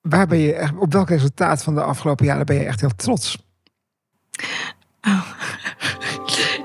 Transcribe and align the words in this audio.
Waar 0.00 0.26
ben 0.26 0.38
je 0.38 0.52
echt, 0.52 0.72
op 0.78 0.92
welk 0.92 1.08
resultaat 1.08 1.62
van 1.62 1.74
de 1.74 1.82
afgelopen 1.82 2.26
jaren 2.26 2.46
ben 2.46 2.56
je 2.56 2.64
echt 2.64 2.80
heel 2.80 2.94
trots? 2.96 3.38
Oh. 5.02 5.26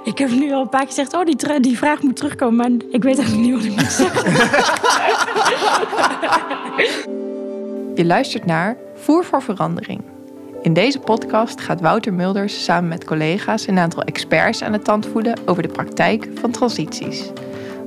Ik 0.03 0.17
heb 0.17 0.29
nu 0.29 0.53
al 0.53 0.61
een 0.61 0.69
paar 0.69 0.79
keer 0.79 0.89
gezegd, 0.89 1.13
oh, 1.13 1.25
die, 1.25 1.59
die 1.59 1.77
vraag 1.77 2.01
moet 2.01 2.15
terugkomen, 2.15 2.55
maar 2.55 2.69
ik 2.91 3.03
weet 3.03 3.17
eigenlijk 3.17 3.47
niet 3.47 3.55
wat 3.55 3.63
ik 3.63 3.75
moet 3.75 3.91
zeggen. 3.91 4.31
Je 7.95 8.05
luistert 8.05 8.45
naar 8.45 8.77
Voer 8.95 9.25
voor 9.25 9.41
Verandering. 9.41 10.01
In 10.61 10.73
deze 10.73 10.99
podcast 10.99 11.61
gaat 11.61 11.81
Wouter 11.81 12.13
Mulders 12.13 12.63
samen 12.63 12.89
met 12.89 13.05
collega's 13.05 13.67
een 13.67 13.79
aantal 13.79 14.03
experts 14.03 14.63
aan 14.63 14.71
de 14.71 14.81
tand 14.81 15.07
voeden 15.07 15.39
over 15.45 15.63
de 15.63 15.69
praktijk 15.69 16.29
van 16.39 16.51
transities. 16.51 17.31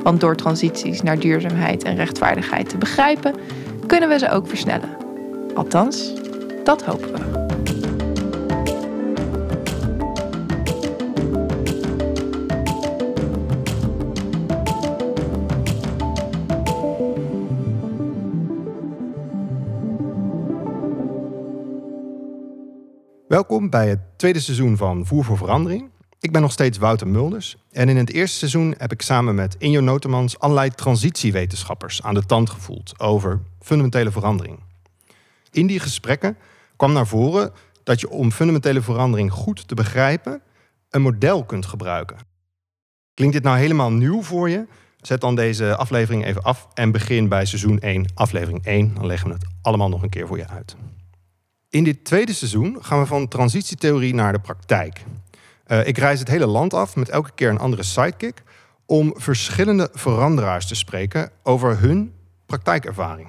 Want 0.03 0.21
door 0.21 0.37
transities 0.37 1.03
naar 1.03 1.19
duurzaamheid 1.19 1.83
en 1.83 1.97
rechtvaardigheid 1.97 2.69
te 2.69 2.79
begrijpen, 2.79 3.35
kunnen 3.87 4.09
we 4.09 4.19
ze 4.19 4.31
ook 4.31 4.49
versnellen. 4.49 5.08
Althans, 5.59 6.13
dat 6.65 6.85
hopen 6.85 7.13
we. 7.13 7.19
Welkom 23.29 23.71
bij 23.71 23.89
het 23.89 23.99
tweede 24.17 24.41
seizoen 24.41 24.77
van 24.77 25.07
Voer 25.07 25.25
voor 25.25 25.37
Verandering. 25.37 25.91
Ik 26.21 26.33
ben 26.33 26.43
nog 26.43 26.53
steeds 26.53 26.79
Wouter 26.79 27.09
Mulders 27.09 27.57
en 27.71 27.89
in 27.89 27.97
het 27.97 28.13
eerste 28.13 28.37
seizoen 28.37 28.75
heb 28.77 28.93
ik 28.93 29.03
samen 29.03 29.35
met 29.35 29.57
Injo 29.59 29.81
Notemans 29.81 30.39
allerlei 30.39 30.71
transitiewetenschappers 30.71 32.03
aan 32.03 32.15
de 32.15 32.27
tand 32.27 32.51
gevoeld 32.51 33.01
over 33.01 33.41
fundamentele 33.61 34.11
verandering. 34.11 34.68
In 35.51 35.67
die 35.67 35.81
gesprekken 35.81 36.37
kwam 36.77 36.93
naar 36.93 37.07
voren 37.07 37.53
dat 37.83 38.01
je 38.01 38.11
om 38.11 38.33
fundamentele 38.33 38.83
verandering 38.83 39.33
goed 39.33 39.69
te 39.69 39.75
begrijpen 39.75 40.43
een 40.91 41.03
model 41.03 41.45
kunt 41.45 41.67
gebruiken. 41.67 42.17
Klinkt 43.15 43.35
dit 43.35 43.45
nou 43.45 43.59
helemaal 43.59 43.93
nieuw 43.93 44.23
voor 44.23 44.51
je? 44.51 44.67
Zet 45.01 45.21
dan 45.21 45.35
deze 45.35 45.77
aflevering 45.77 46.25
even 46.25 46.43
af 46.43 46.69
en 46.75 46.93
begin 46.93 47.29
bij 47.29 47.45
seizoen 47.45 47.79
1, 47.79 48.07
aflevering 48.15 48.65
1. 48.65 48.95
Dan 48.95 49.07
leggen 49.07 49.29
we 49.29 49.35
het 49.35 49.47
allemaal 49.63 49.89
nog 49.89 50.03
een 50.03 50.09
keer 50.09 50.27
voor 50.27 50.37
je 50.37 50.49
uit. 50.49 50.77
In 51.69 51.85
dit 51.85 52.05
tweede 52.05 52.33
seizoen 52.33 52.79
gaan 52.81 53.01
we 53.01 53.07
van 53.07 53.29
transitietheorie 53.29 54.15
naar 54.15 54.33
de 54.33 54.39
praktijk. 54.39 55.05
Uh, 55.67 55.87
ik 55.87 55.99
reis 55.99 56.19
het 56.19 56.29
hele 56.29 56.47
land 56.47 56.75
af 56.75 56.97
met 56.97 57.09
elke 57.09 57.31
keer 57.35 57.49
een 57.49 57.59
andere 57.59 57.83
sidekick 57.83 58.43
om 58.87 59.15
verschillende 59.17 59.89
veranderaars 59.93 60.67
te 60.67 60.75
spreken 60.75 61.31
over 61.43 61.81
hun 61.81 62.13
praktijkervaring. 62.47 63.29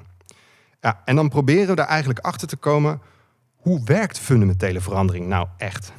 Ja, 0.82 1.02
en 1.06 1.16
dan 1.16 1.30
proberen 1.30 1.76
we 1.76 1.82
er 1.82 1.88
eigenlijk 1.88 2.20
achter 2.20 2.48
te 2.48 2.56
komen 2.56 3.02
hoe 3.56 3.82
werkt 3.84 4.20
fundamentele 4.20 4.82
verandering 4.82 5.28
nou 5.28 5.48
echt? 5.58 5.94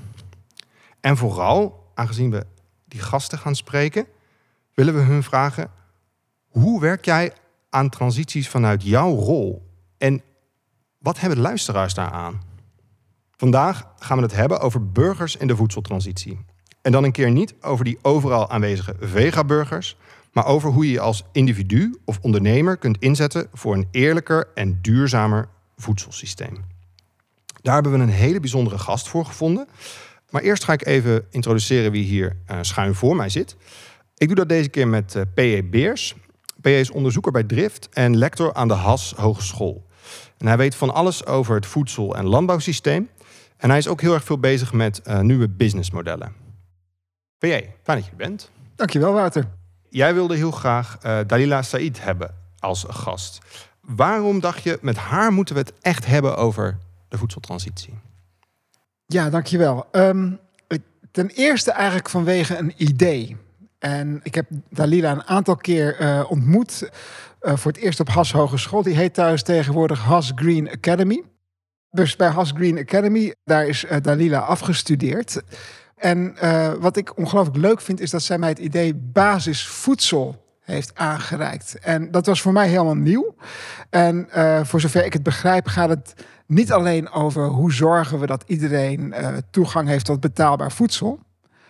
En 1.01 1.17
vooral, 1.17 1.91
aangezien 1.95 2.31
we 2.31 2.47
die 2.85 3.01
gasten 3.01 3.39
gaan 3.39 3.55
spreken, 3.55 4.07
willen 4.75 4.95
we 4.95 5.01
hun 5.01 5.23
vragen: 5.23 5.71
hoe 6.49 6.81
werk 6.81 7.05
jij 7.05 7.33
aan 7.71 7.89
transities 7.89 8.49
vanuit 8.49 8.83
jouw 8.83 9.15
rol? 9.15 9.69
En 9.99 10.23
wat 10.99 11.21
hebben 11.21 11.39
de 11.39 11.45
luisteraars 11.45 11.95
daar 11.95 12.11
aan? 12.11 12.43
Vandaag 13.37 13.93
gaan 13.99 14.17
we 14.17 14.23
het 14.23 14.35
hebben 14.35 14.61
over 14.61 14.91
burgers 14.91 15.37
in 15.37 15.47
de 15.47 15.57
voedseltransitie. 15.57 16.45
En 16.83 16.93
dan 16.93 17.05
een 17.05 17.13
keer 17.13 17.31
niet 17.31 17.55
over 17.61 17.85
die 17.85 17.99
overal 18.03 18.51
aanwezige 18.51 18.97
vegaburgers, 19.01 19.97
maar 20.33 20.47
over 20.47 20.71
hoe 20.71 20.91
je 20.91 21.01
als 21.01 21.25
individu 21.33 21.99
of 22.05 22.19
ondernemer 22.23 22.77
kunt 22.77 22.99
inzetten 22.99 23.49
voor 23.53 23.75
een 23.75 23.89
eerlijker 23.91 24.49
en 24.55 24.79
duurzamer 24.83 25.49
voedselsysteem. 25.77 26.65
Daar 27.63 27.75
hebben 27.75 27.93
we 27.93 27.99
een 27.99 28.09
hele 28.09 28.41
bijzondere 28.41 28.79
gast 28.79 29.09
voor 29.09 29.25
gevonden. 29.25 29.69
Maar 30.31 30.43
eerst 30.43 30.65
ga 30.65 30.73
ik 30.73 30.87
even 30.87 31.27
introduceren 31.31 31.93
wie 31.93 32.05
hier 32.05 32.37
uh, 32.51 32.59
schuin 32.61 32.95
voor 32.95 33.17
mij 33.17 33.29
zit. 33.29 33.57
Ik 34.17 34.27
doe 34.27 34.37
dat 34.37 34.49
deze 34.49 34.69
keer 34.69 34.89
met 34.89 35.15
uh, 35.15 35.23
P.E. 35.35 35.63
Beers. 35.63 36.15
P.E. 36.61 36.81
is 36.81 36.91
onderzoeker 36.91 37.33
bij 37.33 37.45
Drift 37.45 37.89
en 37.93 38.17
lector 38.17 38.55
aan 38.55 38.69
de 38.69 38.75
HAS 38.75 39.13
Hogeschool. 39.17 39.87
En 40.39 40.47
hij 40.47 40.57
weet 40.57 40.75
van 40.75 40.95
alles 40.95 41.27
over 41.27 41.55
het 41.55 41.67
voedsel- 41.67 42.17
en 42.17 42.27
landbouwsysteem. 42.27 43.09
En 43.57 43.69
hij 43.69 43.79
is 43.79 43.89
ook 43.89 44.01
heel 44.01 44.15
erg 44.15 44.25
veel 44.25 44.39
bezig 44.39 44.73
met 44.73 45.01
uh, 45.07 45.21
nieuwe 45.21 45.49
businessmodellen. 45.49 46.33
P.E., 47.39 47.61
fijn 47.83 47.99
dat 47.99 48.05
je 48.05 48.11
er 48.11 48.17
bent. 48.17 48.51
Dankjewel, 48.77 49.13
Wouter. 49.13 49.60
Jij 49.91 50.15
wilde 50.15 50.37
heel 50.37 50.51
graag 50.51 50.99
uh, 51.07 51.19
Dalila 51.27 51.63
Said 51.63 52.03
hebben 52.03 52.35
als 52.59 52.85
gast. 52.89 53.39
Waarom 53.81 54.41
dacht 54.41 54.63
je, 54.63 54.79
met 54.83 54.97
haar 54.97 55.33
moeten 55.33 55.55
we 55.55 55.61
het 55.61 55.73
echt 55.81 56.07
hebben 56.07 56.37
over 56.37 56.79
de 57.09 57.19
voedseltransitie? 57.19 57.99
Ja, 59.07 59.31
dankjewel. 59.31 59.87
Um, 59.93 60.39
ten 61.11 61.29
eerste 61.29 61.71
eigenlijk 61.71 62.09
vanwege 62.09 62.57
een 62.57 62.75
idee. 62.77 63.37
En 63.79 64.21
ik 64.23 64.35
heb 64.35 64.47
Dalila 64.71 65.11
een 65.11 65.27
aantal 65.27 65.57
keer 65.57 66.01
uh, 66.01 66.31
ontmoet. 66.31 66.91
Uh, 67.43 67.57
voor 67.57 67.73
het 67.73 67.81
eerst 67.81 68.01
op 68.01 68.09
Has 68.09 68.33
Hogeschool. 68.33 68.83
Die 68.83 68.95
heet 68.95 69.15
thuis 69.15 69.43
tegenwoordig 69.43 70.01
Has 70.01 70.33
Green 70.35 70.71
Academy. 70.71 71.23
Dus 71.91 72.17
bij 72.17 72.29
Has 72.29 72.51
Green 72.51 72.79
Academy, 72.79 73.35
daar 73.45 73.67
is 73.67 73.85
Dalila 74.03 74.39
afgestudeerd. 74.39 75.43
En 76.01 76.37
uh, 76.43 76.73
wat 76.73 76.97
ik 76.97 77.17
ongelooflijk 77.17 77.57
leuk 77.57 77.81
vind, 77.81 78.01
is 78.01 78.11
dat 78.11 78.23
zij 78.23 78.39
mij 78.39 78.49
het 78.49 78.59
idee 78.59 78.95
basisvoedsel 78.95 80.45
heeft 80.61 80.95
aangereikt. 80.95 81.79
En 81.79 82.11
dat 82.11 82.27
was 82.27 82.41
voor 82.41 82.53
mij 82.53 82.69
helemaal 82.69 82.95
nieuw. 82.95 83.35
En 83.91 84.29
uh, 84.37 84.65
voor 84.65 84.81
zover 84.81 85.05
ik 85.05 85.13
het 85.13 85.23
begrijp, 85.23 85.67
gaat 85.67 85.89
het 85.89 86.15
niet 86.47 86.73
alleen 86.73 87.11
over 87.11 87.47
hoe 87.47 87.73
zorgen 87.73 88.21
we 88.21 88.27
dat 88.27 88.45
iedereen 88.47 89.01
uh, 89.01 89.37
toegang 89.51 89.89
heeft 89.89 90.05
tot 90.05 90.21
betaalbaar 90.21 90.73
voedsel, 90.73 91.19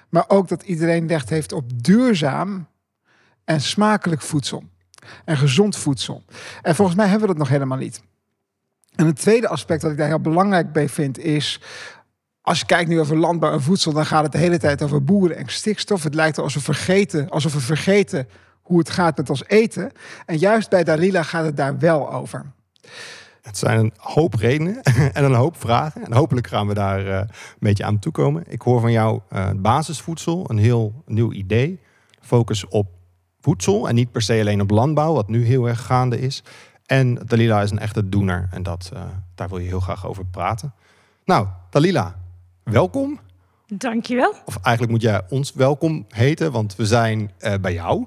maar 0.08 0.24
ook 0.28 0.48
dat 0.48 0.62
iedereen 0.62 1.06
recht 1.06 1.28
heeft 1.28 1.52
op 1.52 1.82
duurzaam 1.82 2.66
en 3.44 3.60
smakelijk 3.60 4.20
voedsel. 4.22 4.64
En 5.24 5.36
gezond 5.36 5.76
voedsel. 5.76 6.22
En 6.62 6.74
volgens 6.74 6.96
mij 6.96 7.06
hebben 7.06 7.28
we 7.28 7.34
dat 7.34 7.42
nog 7.42 7.48
helemaal 7.48 7.78
niet. 7.78 8.02
En 8.94 9.06
een 9.06 9.14
tweede 9.14 9.48
aspect 9.48 9.80
dat 9.82 9.90
ik 9.90 9.96
daar 9.96 10.06
heel 10.06 10.20
belangrijk 10.20 10.72
bij 10.72 10.88
vind 10.88 11.18
is 11.18 11.60
als 12.42 12.58
je 12.58 12.66
kijkt 12.66 12.88
nu 12.88 13.00
over 13.00 13.16
landbouw 13.16 13.52
en 13.52 13.62
voedsel, 13.62 13.92
dan 13.92 14.06
gaat 14.06 14.22
het 14.22 14.32
de 14.32 14.38
hele 14.38 14.58
tijd 14.58 14.82
over 14.82 15.04
boeren 15.04 15.36
en 15.36 15.48
stikstof. 15.48 16.02
Het 16.02 16.14
lijkt 16.14 16.38
alsof 16.38 16.66
we 16.66 16.72
vergeten, 16.72 17.28
alsof 17.28 17.52
we 17.52 17.60
vergeten 17.60 18.28
hoe 18.62 18.78
het 18.78 18.90
gaat 18.90 19.16
met 19.16 19.30
ons 19.30 19.44
eten. 19.46 19.92
En 20.26 20.38
juist 20.38 20.70
bij 20.70 20.84
Dalila 20.84 21.22
gaat 21.22 21.44
het 21.44 21.56
daar 21.56 21.78
wel 21.78 22.12
over. 22.12 22.52
Het 23.42 23.58
zijn 23.58 23.78
een 23.78 23.92
hoop 23.96 24.34
redenen 24.34 24.82
en 25.12 25.24
een 25.24 25.34
hoop 25.34 25.56
vragen. 25.56 26.04
En 26.04 26.12
hopelijk 26.12 26.46
gaan 26.46 26.66
we 26.66 26.74
daar 26.74 27.06
uh, 27.06 27.16
een 27.16 27.28
beetje 27.58 27.84
aan 27.84 27.98
toekomen. 27.98 28.44
Ik 28.46 28.62
hoor 28.62 28.80
van 28.80 28.92
jou 28.92 29.20
uh, 29.32 29.50
basisvoedsel, 29.56 30.50
een 30.50 30.58
heel 30.58 31.02
nieuw 31.06 31.32
idee. 31.32 31.80
Focus 32.20 32.68
op 32.68 32.88
voedsel 33.40 33.88
en 33.88 33.94
niet 33.94 34.12
per 34.12 34.22
se 34.22 34.40
alleen 34.40 34.60
op 34.60 34.70
landbouw, 34.70 35.14
wat 35.14 35.28
nu 35.28 35.44
heel 35.44 35.68
erg 35.68 35.86
gaande 35.86 36.20
is. 36.20 36.42
En 36.86 37.14
Dalila 37.14 37.62
is 37.62 37.70
een 37.70 37.78
echte 37.78 38.08
doener 38.08 38.48
en 38.50 38.62
dat, 38.62 38.90
uh, 38.94 39.02
daar 39.34 39.48
wil 39.48 39.58
je 39.58 39.68
heel 39.68 39.80
graag 39.80 40.06
over 40.06 40.26
praten. 40.26 40.74
Nou, 41.24 41.46
Dalila, 41.70 42.16
welkom. 42.64 43.20
Dankjewel. 43.66 44.34
Of 44.44 44.56
eigenlijk 44.62 44.92
moet 44.92 45.02
jij 45.02 45.22
ons 45.28 45.52
welkom 45.52 46.06
heten, 46.08 46.52
want 46.52 46.76
we 46.76 46.86
zijn 46.86 47.30
uh, 47.40 47.54
bij 47.60 47.72
jou. 47.72 48.06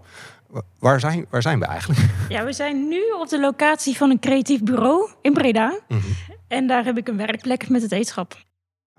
Waar 0.80 1.00
zijn, 1.00 1.25
waar 1.30 1.41
zijn 1.41 1.59
we 1.59 1.66
eigenlijk? 1.66 2.02
Ja, 2.30 2.46
we 2.46 2.53
zijn 2.53 2.88
nu 2.88 3.02
op 3.22 3.30
de 3.30 3.40
locatie 3.40 3.97
van 3.97 4.09
een 4.09 4.19
creatief 4.19 4.63
bureau 4.63 5.09
in 5.22 5.34
Breda. 5.34 5.80
Mm 5.88 6.00
-hmm. 6.00 6.16
En 6.47 6.68
daar 6.68 6.86
heb 6.86 6.97
ik 6.97 7.08
een 7.08 7.18
werkplek 7.18 7.69
met 7.69 7.81
het 7.81 7.92
eetschap. 7.92 8.38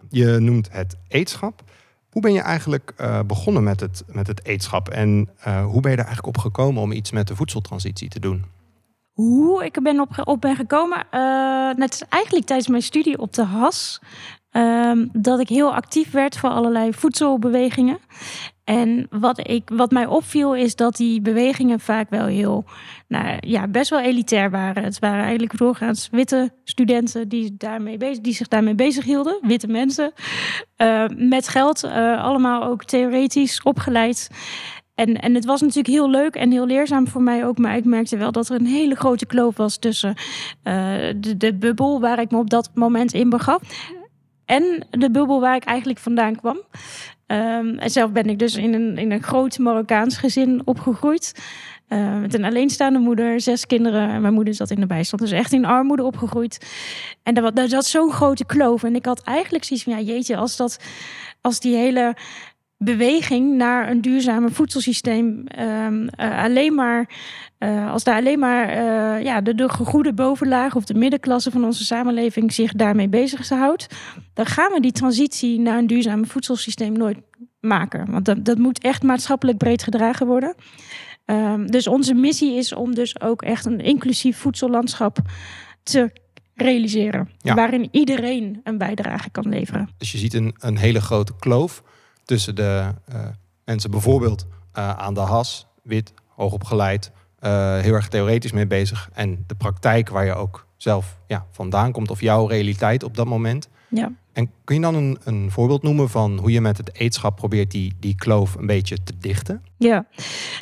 Je 0.09 0.39
noemt 0.39 0.73
het 0.73 0.97
eetschap. 1.09 1.63
Hoe 2.11 2.23
ben 2.23 2.33
je 2.33 2.41
eigenlijk 2.41 2.93
uh, 3.01 3.21
begonnen 3.27 3.63
met 3.63 3.81
het, 3.81 4.05
met 4.07 4.27
het 4.27 4.45
eetschap? 4.45 4.89
En 4.89 5.29
uh, 5.47 5.65
hoe 5.65 5.81
ben 5.81 5.91
je 5.91 5.97
er 5.97 6.05
eigenlijk 6.05 6.37
op 6.37 6.43
gekomen 6.43 6.83
om 6.83 6.93
iets 6.93 7.11
met 7.11 7.27
de 7.27 7.37
voedseltransitie 7.37 8.09
te 8.09 8.21
doen? 8.21 8.45
Hoe 9.15 9.65
ik 9.65 9.77
er 9.77 9.83
ben 9.83 10.01
op, 10.01 10.09
op 10.25 10.41
ben 10.41 10.57
gekomen? 10.57 11.07
Uh, 11.13 11.79
eigenlijk 12.09 12.47
tijdens 12.47 12.69
mijn 12.69 12.83
studie 12.83 13.19
op 13.19 13.33
de 13.33 13.43
HAS. 13.43 14.01
Um, 14.57 15.09
dat 15.13 15.41
ik 15.41 15.49
heel 15.49 15.75
actief 15.75 16.11
werd 16.11 16.37
voor 16.37 16.51
allerlei 16.51 16.93
voedselbewegingen. 16.93 17.99
En 18.65 19.07
wat, 19.11 19.49
ik, 19.49 19.71
wat 19.73 19.91
mij 19.91 20.07
opviel 20.07 20.55
is 20.55 20.77
dat 20.77 20.97
die 20.97 21.21
bewegingen 21.21 21.81
vaak 21.81 22.11
wel 22.11 22.27
heel, 22.27 22.65
nou 23.09 23.37
ja, 23.41 23.69
best 23.69 23.91
wel 23.91 24.01
elitair 24.01 24.51
waren. 24.51 24.85
Het 24.85 24.99
waren 24.99 25.23
eigenlijk 25.23 25.59
doorgaans 25.59 26.09
witte 26.11 26.53
studenten 26.65 27.29
die, 27.29 27.55
daarmee 27.57 27.97
bezig, 27.97 28.21
die 28.21 28.35
zich 28.35 28.49
daarmee 28.49 28.75
bezig 28.75 29.05
hielden. 29.05 29.39
Witte 29.43 29.67
mensen. 29.67 30.13
Uh, 30.77 31.05
met 31.17 31.49
geld, 31.49 31.85
uh, 31.85 32.23
allemaal 32.25 32.65
ook 32.65 32.85
theoretisch 32.85 33.63
opgeleid. 33.63 34.31
En, 34.95 35.21
en 35.21 35.35
het 35.35 35.45
was 35.45 35.61
natuurlijk 35.61 35.95
heel 35.95 36.11
leuk 36.11 36.35
en 36.35 36.51
heel 36.51 36.67
leerzaam 36.67 37.09
voor 37.09 37.23
mij 37.23 37.47
ook. 37.47 37.59
Maar 37.59 37.77
ik 37.77 37.85
merkte 37.85 38.17
wel 38.17 38.33
dat 38.33 38.49
er 38.49 38.61
een 38.61 38.67
hele 38.67 38.95
grote 38.95 39.27
kloof 39.27 39.57
was 39.57 39.77
tussen 39.77 40.15
uh, 40.65 40.75
de, 41.17 41.35
de 41.37 41.55
bubbel 41.55 42.01
waar 42.01 42.21
ik 42.21 42.31
me 42.31 42.39
op 42.39 42.51
dat 42.51 42.71
moment 42.75 43.13
in 43.13 43.29
begaf. 43.29 43.61
En 44.45 44.87
de 44.91 45.11
bubbel 45.11 45.41
waar 45.41 45.57
ik 45.57 45.65
eigenlijk 45.65 45.99
vandaan 45.99 46.37
kwam. 46.37 46.57
Um, 47.27 47.79
en 47.79 47.91
zelf 47.91 48.13
ben 48.13 48.25
ik 48.25 48.39
dus 48.39 48.57
in 48.57 48.75
een, 48.75 48.99
in 48.99 49.13
een 49.13 49.23
groot 49.23 49.59
Marokkaans 49.59 50.17
gezin 50.17 50.63
opgegroeid. 50.65 51.45
Uh, 51.89 52.21
met 52.21 52.35
een 52.35 52.45
alleenstaande 52.45 52.99
moeder, 52.99 53.41
zes 53.41 53.67
kinderen. 53.67 54.09
En 54.09 54.21
mijn 54.21 54.35
moeder 54.35 54.55
zat 54.55 54.71
in 54.71 54.81
de 54.81 54.87
bijstand. 54.87 55.23
Dus 55.23 55.31
echt 55.31 55.53
in 55.53 55.65
armoede 55.65 56.05
opgegroeid. 56.05 56.67
En 57.23 57.35
daar, 57.35 57.55
daar 57.55 57.69
zat 57.69 57.85
zo'n 57.85 58.13
grote 58.13 58.45
kloof. 58.45 58.83
En 58.83 58.95
ik 58.95 59.07
had 59.07 59.23
eigenlijk 59.23 59.65
zoiets 59.65 59.85
van, 59.85 59.97
ja 59.97 60.13
jeetje, 60.13 60.37
als, 60.37 60.57
dat, 60.57 60.79
als 61.41 61.61
die 61.61 61.77
hele 61.77 62.17
beweging 62.85 63.57
naar 63.57 63.91
een 63.91 64.01
duurzame 64.01 64.51
voedselsysteem 64.51 65.45
um, 65.59 66.09
uh, 66.21 66.43
alleen 66.43 66.75
maar 66.75 67.11
uh, 67.59 67.91
als 67.93 68.05
daar 68.05 68.17
alleen 68.17 68.39
maar 68.39 68.69
uh, 68.69 69.25
ja, 69.25 69.41
de, 69.41 69.55
de 69.55 69.69
goede 69.69 70.13
bovenlaag 70.13 70.77
of 70.77 70.85
de 70.85 70.95
middenklasse 70.95 71.51
van 71.51 71.65
onze 71.65 71.85
samenleving 71.85 72.53
zich 72.53 72.73
daarmee 72.73 73.09
bezighoudt, 73.09 73.87
dan 74.35 74.47
gaan 74.47 74.73
we 74.73 74.81
die 74.81 74.93
transitie 74.93 75.61
naar 75.61 75.79
een 75.79 75.87
duurzaam 75.87 76.27
voedselsysteem 76.27 76.93
nooit 76.93 77.19
maken. 77.61 78.11
Want 78.11 78.25
dat, 78.25 78.45
dat 78.45 78.59
moet 78.59 78.79
echt 78.79 79.03
maatschappelijk 79.03 79.59
breed 79.59 79.83
gedragen 79.83 80.27
worden. 80.27 80.55
Um, 81.27 81.71
dus 81.71 81.87
onze 81.87 82.15
missie 82.15 82.57
is 82.57 82.73
om 82.75 82.95
dus 82.95 83.21
ook 83.21 83.43
echt 83.43 83.65
een 83.65 83.81
inclusief 83.81 84.37
voedsellandschap 84.37 85.19
te 85.83 86.13
realiseren. 86.55 87.29
Ja. 87.39 87.55
Waarin 87.55 87.89
iedereen 87.91 88.61
een 88.65 88.79
bijdrage 88.79 89.31
kan 89.31 89.49
leveren. 89.49 89.89
Dus 89.99 90.13
je 90.13 90.19
ziet 90.19 90.35
een, 90.35 90.55
een 90.59 90.77
hele 90.77 91.01
grote 91.01 91.33
kloof 91.39 91.83
tussen 92.25 92.55
de 92.55 92.91
uh, 93.15 93.21
mensen 93.65 93.91
bijvoorbeeld 93.91 94.47
aan 94.73 95.15
de 95.15 95.21
has, 95.21 95.67
wit, 95.83 96.13
hoogopgeleid, 96.27 97.11
uh, 97.41 97.79
heel 97.79 97.95
erg 97.95 98.09
theoretisch 98.09 98.53
mee 98.53 98.67
bezig. 98.67 99.09
En 99.13 99.45
de 99.47 99.55
praktijk 99.55 100.09
waar 100.09 100.25
je 100.25 100.35
ook 100.35 100.67
zelf 100.77 101.19
ja, 101.27 101.47
vandaan 101.51 101.93
komt 101.93 102.11
of 102.11 102.21
jouw 102.21 102.47
realiteit 102.47 103.03
op 103.03 103.17
dat 103.17 103.27
moment. 103.27 103.69
Ja. 103.89 104.13
En 104.33 104.51
kun 104.65 104.75
je 104.75 104.81
dan 104.81 104.95
een, 104.95 105.19
een 105.25 105.51
voorbeeld 105.51 105.83
noemen 105.83 106.09
van 106.09 106.39
hoe 106.39 106.51
je 106.51 106.61
met 106.61 106.77
het 106.77 106.95
eetschap 106.95 107.37
probeert 107.37 107.71
die, 107.71 107.97
die 108.01 108.15
kloof 108.15 108.55
een 108.55 108.67
beetje 108.67 108.97
te 109.05 109.13
dichten? 109.19 109.63
Ja, 109.77 110.07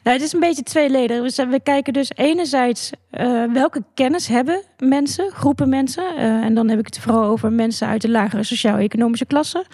nou, 0.02 0.16
het 0.16 0.22
is 0.22 0.32
een 0.32 0.40
beetje 0.40 0.62
tweeledig. 0.62 1.36
We, 1.36 1.46
we 1.46 1.60
kijken 1.60 1.92
dus 1.92 2.10
enerzijds 2.14 2.90
uh, 3.10 3.52
welke 3.52 3.84
kennis 3.94 4.26
hebben 4.26 4.62
mensen, 4.78 5.30
groepen 5.30 5.68
mensen. 5.68 6.04
Uh, 6.16 6.22
en 6.22 6.54
dan 6.54 6.68
heb 6.68 6.78
ik 6.78 6.86
het 6.86 6.98
vooral 6.98 7.24
over 7.24 7.52
mensen 7.52 7.88
uit 7.88 8.02
de 8.02 8.10
lagere 8.10 8.42
sociaal-economische 8.42 9.26
klasse. 9.26 9.66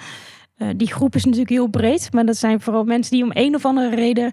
Uh, 0.58 0.68
die 0.76 0.92
groep 0.92 1.14
is 1.14 1.24
natuurlijk 1.24 1.50
heel 1.50 1.66
breed, 1.66 2.12
maar 2.12 2.26
dat 2.26 2.36
zijn 2.36 2.60
vooral 2.60 2.84
mensen 2.84 3.12
die 3.12 3.24
om 3.24 3.30
een 3.32 3.54
of 3.54 3.64
andere 3.64 3.94
reden, 3.94 4.32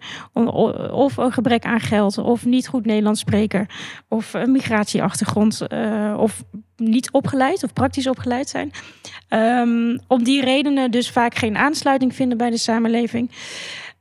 of 0.92 1.18
een 1.18 1.32
gebrek 1.32 1.66
aan 1.66 1.80
geld, 1.80 2.18
of 2.18 2.46
niet 2.46 2.68
goed 2.68 2.86
Nederlands 2.86 3.20
spreken, 3.20 3.68
of 4.08 4.34
een 4.34 4.52
migratieachtergrond, 4.52 5.62
uh, 5.74 6.16
of 6.20 6.44
niet 6.76 7.12
opgeleid 7.12 7.64
of 7.64 7.74
praktisch 7.74 8.08
opgeleid 8.08 8.50
zijn. 8.50 8.72
Um, 9.30 10.00
om 10.08 10.24
die 10.24 10.42
redenen 10.42 10.92
dus 10.92 11.10
vaak 11.10 11.36
geen 11.36 11.58
aansluiting 11.58 12.16
vinden 12.16 12.38
bij 12.38 12.50
de 12.50 12.58
samenleving. 12.58 13.32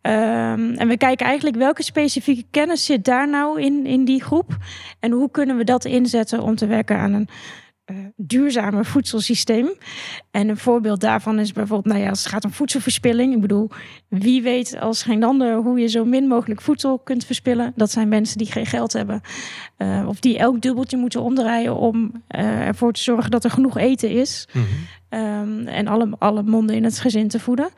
Um, 0.03 0.75
en 0.75 0.88
we 0.88 0.97
kijken 0.97 1.26
eigenlijk 1.26 1.56
welke 1.56 1.82
specifieke 1.82 2.44
kennis 2.50 2.85
zit 2.85 3.05
daar 3.05 3.29
nou 3.29 3.61
in, 3.61 3.87
in 3.87 4.05
die 4.05 4.23
groep. 4.23 4.56
En 5.00 5.11
hoe 5.11 5.31
kunnen 5.31 5.56
we 5.56 5.65
dat 5.65 5.85
inzetten 5.85 6.43
om 6.43 6.55
te 6.55 6.67
werken 6.67 6.99
aan 6.99 7.12
een 7.12 7.29
uh, 7.91 7.97
duurzame 8.17 8.85
voedselsysteem. 8.85 9.73
En 10.31 10.49
een 10.49 10.57
voorbeeld 10.57 11.01
daarvan 11.01 11.39
is 11.39 11.53
bijvoorbeeld, 11.53 11.95
nou 11.95 12.05
ja, 12.05 12.11
als 12.11 12.19
het 12.19 12.33
gaat 12.33 12.45
om 12.45 12.53
voedselverspilling. 12.53 13.35
Ik 13.35 13.41
bedoel, 13.41 13.71
wie 14.09 14.43
weet 14.43 14.81
als 14.81 15.03
geen 15.03 15.25
ander 15.25 15.57
hoe 15.57 15.81
je 15.81 15.87
zo 15.89 16.05
min 16.05 16.27
mogelijk 16.27 16.61
voedsel 16.61 16.99
kunt 16.99 17.25
verspillen. 17.25 17.73
Dat 17.77 17.91
zijn 17.91 18.09
mensen 18.09 18.39
die 18.39 18.53
geen 18.53 18.67
geld 18.67 18.93
hebben. 18.93 19.21
Uh, 19.79 20.05
of 20.09 20.21
die 20.21 20.39
elk 20.39 20.61
dubbeltje 20.61 20.97
moeten 20.97 21.23
omdraaien 21.23 21.77
om 21.77 22.13
uh, 22.29 22.67
ervoor 22.67 22.93
te 22.93 23.03
zorgen 23.03 23.31
dat 23.31 23.45
er 23.45 23.51
genoeg 23.51 23.79
eten 23.79 24.11
is. 24.11 24.49
Mm 24.53 24.63
-hmm. 24.63 24.71
Um, 25.15 25.67
en 25.67 25.87
alle, 25.87 26.09
alle 26.19 26.43
monden 26.43 26.77
in 26.77 26.85
het 26.85 26.99
gezin 26.99 27.29
te 27.29 27.41
voeden. 27.41 27.69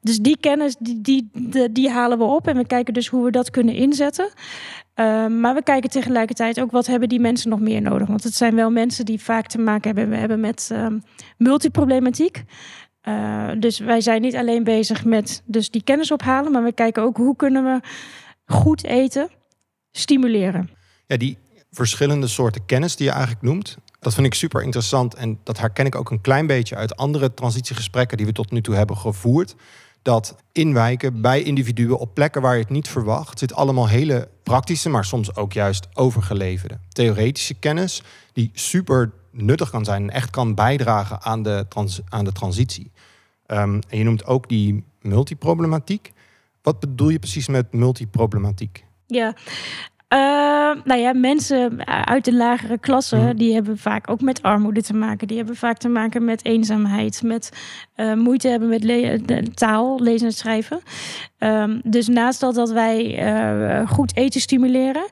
Dus 0.00 0.18
die 0.18 0.36
kennis, 0.40 0.76
die, 0.78 1.00
die, 1.00 1.30
die, 1.32 1.72
die 1.72 1.90
halen 1.90 2.18
we 2.18 2.24
op. 2.24 2.48
En 2.48 2.56
we 2.56 2.66
kijken 2.66 2.94
dus 2.94 3.08
hoe 3.08 3.24
we 3.24 3.30
dat 3.30 3.50
kunnen 3.50 3.74
inzetten. 3.74 4.28
Um, 4.94 5.40
maar 5.40 5.54
we 5.54 5.62
kijken 5.62 5.90
tegelijkertijd 5.90 6.60
ook 6.60 6.70
wat 6.70 6.86
hebben 6.86 7.08
die 7.08 7.20
mensen 7.20 7.50
nog 7.50 7.60
meer 7.60 7.82
nodig. 7.82 8.08
Want 8.08 8.24
het 8.24 8.34
zijn 8.34 8.54
wel 8.54 8.70
mensen 8.70 9.04
die 9.04 9.20
vaak 9.20 9.46
te 9.46 9.58
maken 9.58 9.96
hebben, 9.96 10.18
hebben 10.18 10.40
met 10.40 10.68
um, 10.72 11.02
multiproblematiek. 11.36 12.44
Uh, 13.08 13.50
dus 13.58 13.78
wij 13.78 14.00
zijn 14.00 14.20
niet 14.20 14.36
alleen 14.36 14.64
bezig 14.64 15.04
met 15.04 15.42
dus 15.44 15.70
die 15.70 15.82
kennis 15.82 16.10
ophalen, 16.10 16.52
maar 16.52 16.64
we 16.64 16.72
kijken 16.72 17.02
ook 17.02 17.16
hoe 17.16 17.36
kunnen 17.36 17.64
we 17.64 17.80
goed 18.46 18.84
eten 18.84 19.28
stimuleren. 19.90 20.70
Ja, 21.06 21.16
die 21.16 21.38
verschillende 21.70 22.26
soorten 22.26 22.66
kennis 22.66 22.96
die 22.96 23.06
je 23.06 23.12
eigenlijk 23.12 23.42
noemt, 23.42 23.76
dat 24.00 24.14
vind 24.14 24.26
ik 24.26 24.34
super 24.34 24.62
interessant. 24.62 25.14
En 25.14 25.40
dat 25.42 25.58
herken 25.58 25.86
ik 25.86 25.94
ook 25.94 26.10
een 26.10 26.20
klein 26.20 26.46
beetje 26.46 26.76
uit 26.76 26.96
andere 26.96 27.34
transitiegesprekken 27.34 28.16
die 28.16 28.26
we 28.26 28.32
tot 28.32 28.50
nu 28.50 28.60
toe 28.60 28.74
hebben 28.74 28.96
gevoerd 28.96 29.54
dat 30.04 30.36
inwijken 30.52 31.20
bij 31.20 31.42
individuen 31.42 31.98
op 31.98 32.14
plekken 32.14 32.42
waar 32.42 32.54
je 32.54 32.60
het 32.60 32.70
niet 32.70 32.88
verwacht, 32.88 33.38
zit 33.38 33.54
allemaal 33.54 33.88
hele 33.88 34.28
praktische, 34.42 34.88
maar 34.88 35.04
soms 35.04 35.36
ook 35.36 35.52
juist 35.52 35.88
overgeleverde 35.94 36.78
theoretische 36.88 37.54
kennis, 37.54 38.02
die 38.32 38.50
super 38.52 39.12
nuttig 39.30 39.70
kan 39.70 39.84
zijn 39.84 40.02
en 40.02 40.10
echt 40.10 40.30
kan 40.30 40.54
bijdragen 40.54 41.22
aan 41.22 41.42
de, 41.42 41.66
trans 41.68 42.00
aan 42.08 42.24
de 42.24 42.32
transitie. 42.32 42.90
Um, 43.46 43.80
en 43.88 43.98
je 43.98 44.04
noemt 44.04 44.26
ook 44.26 44.48
die 44.48 44.84
multiproblematiek. 45.00 46.12
Wat 46.62 46.80
bedoel 46.80 47.08
je 47.08 47.18
precies 47.18 47.48
met 47.48 47.72
multiproblematiek? 47.72 48.84
Ja, 49.06 49.34
Uh, 50.14 50.20
nou 50.84 51.00
ja, 51.00 51.12
mensen 51.12 51.86
uit 51.86 52.24
de 52.24 52.34
lagere 52.34 52.78
klasse, 52.78 53.16
mm. 53.16 53.36
die 53.36 53.54
hebben 53.54 53.78
vaak 53.78 54.10
ook 54.10 54.20
met 54.20 54.42
armoede 54.42 54.82
te 54.82 54.94
maken. 54.94 55.28
Die 55.28 55.36
hebben 55.36 55.56
vaak 55.56 55.78
te 55.78 55.88
maken 55.88 56.24
met 56.24 56.44
eenzaamheid, 56.44 57.22
met 57.22 57.52
uh, 57.96 58.14
moeite 58.14 58.48
hebben 58.48 58.68
met 58.68 58.84
le 58.84 59.20
taal, 59.54 60.00
lezen 60.00 60.26
en 60.26 60.32
schrijven. 60.32 60.80
Um, 61.38 61.80
dus 61.84 62.08
naast 62.08 62.40
dat, 62.40 62.54
dat 62.54 62.70
wij 62.70 63.24
uh, 63.26 63.88
goed 63.88 64.16
eten 64.16 64.40
stimuleren, 64.40 65.04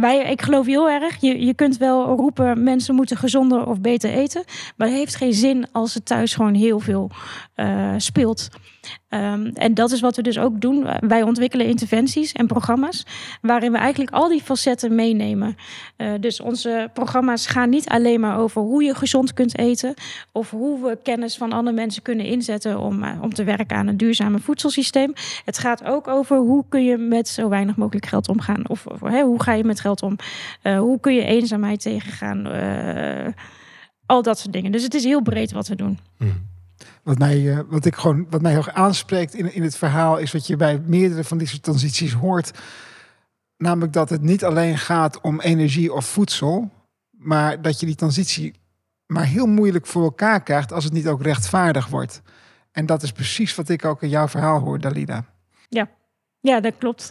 wij, 0.00 0.30
ik 0.30 0.42
geloof 0.42 0.66
heel 0.66 0.90
erg, 0.90 1.20
je, 1.20 1.46
je 1.46 1.54
kunt 1.54 1.76
wel 1.76 2.16
roepen 2.16 2.62
mensen 2.62 2.94
moeten 2.94 3.16
gezonder 3.16 3.66
of 3.66 3.80
beter 3.80 4.10
eten, 4.10 4.44
maar 4.76 4.88
het 4.88 4.96
heeft 4.96 5.16
geen 5.16 5.34
zin 5.34 5.66
als 5.72 5.94
het 5.94 6.06
thuis 6.06 6.34
gewoon 6.34 6.54
heel 6.54 6.80
veel 6.80 7.10
speelt. 7.96 8.48
Um, 9.10 9.46
en 9.54 9.74
dat 9.74 9.90
is 9.90 10.00
wat 10.00 10.16
we 10.16 10.22
dus 10.22 10.38
ook 10.38 10.60
doen. 10.60 10.86
Wij 11.00 11.22
ontwikkelen 11.22 11.66
interventies 11.66 12.32
en 12.32 12.46
programma's 12.46 13.06
waarin 13.40 13.72
we 13.72 13.78
eigenlijk 13.78 14.14
al 14.14 14.28
die 14.28 14.42
facetten 14.42 14.94
meenemen. 14.94 15.56
Dus 16.20 16.40
onze 16.40 16.90
programma's 16.92 17.46
gaan 17.46 17.70
niet 17.70 17.88
alleen 17.88 18.20
maar 18.20 18.38
over 18.38 18.62
hoe 18.62 18.82
je 18.82 18.94
gezond 18.94 19.34
kunt 19.34 19.58
eten 19.58 19.94
of 20.32 20.50
hoe 20.50 20.82
we 20.82 20.98
kennis 21.02 21.36
van 21.36 21.52
andere 21.52 21.76
mensen 21.76 22.02
kunnen 22.08 22.26
inzetten 22.26 22.78
om, 22.78 23.02
uh, 23.02 23.22
om 23.22 23.34
te 23.34 23.44
werken 23.44 23.76
aan 23.76 23.86
een 23.86 23.96
duurzame 23.96 24.38
voedselsysteem. 24.38 25.12
Het 25.44 25.58
gaat 25.58 25.84
ook 25.84 26.08
over 26.08 26.36
hoe 26.36 26.64
kun 26.68 26.84
je 26.84 26.96
met 26.96 27.28
zo 27.28 27.48
weinig 27.48 27.76
mogelijk 27.76 28.06
geld 28.06 28.28
omgaan. 28.28 28.68
Of, 28.68 28.84
hoe 29.00 29.42
ga 29.42 29.52
je 29.52 29.64
met 29.64 29.80
geld 29.80 30.02
om? 30.02 30.16
Uh, 30.62 30.78
hoe 30.78 31.00
kun 31.00 31.14
je 31.14 31.24
eenzaamheid 31.24 31.80
tegengaan? 31.80 32.46
al 34.06 34.22
dat 34.22 34.38
soort 34.38 34.52
dingen. 34.52 34.72
Dus 34.72 34.82
het 34.82 34.94
is 34.94 35.04
heel 35.04 35.22
breed 35.22 35.52
wat 35.52 35.68
we 35.68 35.74
doen. 35.74 35.98
Mm. 36.18 36.46
Wat 37.02 37.18
mij, 37.18 37.64
wat 37.68 37.84
ik 37.84 37.94
gewoon, 37.94 38.26
wat 38.30 38.42
mij 38.42 38.52
heel 38.52 38.70
aanspreekt 38.70 39.34
in, 39.34 39.54
in 39.54 39.62
het 39.62 39.76
verhaal, 39.76 40.18
is 40.18 40.32
wat 40.32 40.46
je 40.46 40.56
bij 40.56 40.82
meerdere 40.86 41.24
van 41.24 41.38
deze 41.38 41.60
transities 41.60 42.12
hoort. 42.12 42.50
Namelijk 43.56 43.92
dat 43.92 44.10
het 44.10 44.22
niet 44.22 44.44
alleen 44.44 44.78
gaat 44.78 45.20
om 45.20 45.40
energie 45.40 45.92
of 45.92 46.06
voedsel, 46.06 46.70
maar 47.10 47.62
dat 47.62 47.80
je 47.80 47.86
die 47.86 47.94
transitie 47.94 48.54
maar 49.08 49.24
heel 49.24 49.46
moeilijk 49.46 49.86
voor 49.86 50.02
elkaar 50.02 50.42
krijgt 50.42 50.72
als 50.72 50.84
het 50.84 50.92
niet 50.92 51.08
ook 51.08 51.22
rechtvaardig 51.22 51.86
wordt. 51.86 52.22
En 52.72 52.86
dat 52.86 53.02
is 53.02 53.12
precies 53.12 53.54
wat 53.54 53.68
ik 53.68 53.84
ook 53.84 54.02
in 54.02 54.08
jouw 54.08 54.28
verhaal 54.28 54.60
hoor, 54.60 54.80
Dalida. 54.80 55.24
Ja, 55.68 55.88
ja 56.40 56.60
dat 56.60 56.74
klopt. 56.78 57.10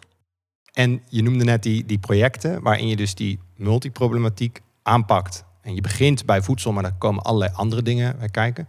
En 0.74 1.02
je 1.10 1.24
noemde 1.24 1.44
net 1.44 1.64
die, 1.64 1.86
die 1.86 2.00
projecten 2.00 2.62
waarin 2.62 2.88
je 2.88 2.96
dus 2.96 3.16
die 3.16 3.40
multiproblematiek 3.56 4.62
aanpakt. 4.84 5.46
En 5.62 5.76
je 5.76 5.82
begint 5.82 6.26
bij 6.26 6.42
voedsel, 6.42 6.72
maar 6.72 6.84
er 6.84 6.94
komen 6.98 7.24
allerlei 7.24 7.52
andere 7.54 7.82
dingen 7.82 8.18
bij 8.18 8.30
kijken 8.30 8.68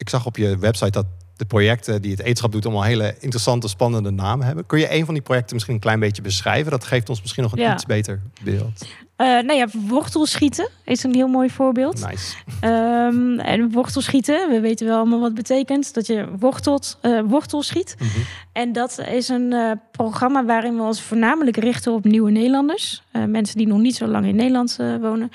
ik 0.00 0.08
zag 0.08 0.26
op 0.26 0.36
je 0.36 0.58
website 0.58 0.90
dat 0.90 1.06
de 1.36 1.44
projecten 1.44 2.02
die 2.02 2.10
het 2.10 2.20
eetschap 2.20 2.52
doet 2.52 2.64
allemaal 2.64 2.82
hele 2.82 3.16
interessante, 3.18 3.68
spannende 3.68 4.10
namen 4.10 4.46
hebben. 4.46 4.66
Kun 4.66 4.78
je 4.78 4.94
een 4.94 5.04
van 5.04 5.14
die 5.14 5.22
projecten 5.22 5.54
misschien 5.54 5.74
een 5.74 5.80
klein 5.80 6.00
beetje 6.00 6.22
beschrijven? 6.22 6.70
Dat 6.70 6.84
geeft 6.84 7.08
ons 7.08 7.20
misschien 7.20 7.42
nog 7.42 7.52
een 7.52 7.58
ja. 7.58 7.74
iets 7.74 7.86
beter 7.86 8.22
beeld. 8.42 8.86
Uh, 9.20 9.26
nou 9.26 9.52
ja, 9.52 9.66
wortelschieten 9.86 10.68
is 10.84 11.02
een 11.02 11.14
heel 11.14 11.28
mooi 11.28 11.50
voorbeeld. 11.50 12.06
Nice. 12.08 12.36
Um, 12.64 13.40
en 13.40 13.72
wortelschieten, 13.72 14.50
we 14.50 14.60
weten 14.60 14.86
wel 14.86 14.96
allemaal 14.96 15.18
wat 15.18 15.26
het 15.26 15.36
betekent. 15.36 15.94
Dat 15.94 16.06
je 16.06 16.28
wortelt, 16.38 16.98
uh, 17.02 17.20
wortel 17.26 17.62
schiet. 17.62 17.96
Mm 17.98 18.08
-hmm. 18.08 18.22
En 18.52 18.72
dat 18.72 18.98
is 18.98 19.28
een 19.28 19.52
uh, 19.52 19.70
programma 19.90 20.44
waarin 20.44 20.76
we 20.76 20.82
ons 20.82 21.02
voornamelijk 21.02 21.56
richten 21.56 21.92
op 21.92 22.04
nieuwe 22.04 22.30
Nederlanders. 22.30 23.02
mensen 23.12 23.56
die 23.56 23.66
nog 23.66 23.78
niet 23.78 23.96
zo 23.96 24.06
lang 24.06 24.26
in 24.26 24.36
Nederland 24.36 24.78
wonen. 25.00 25.30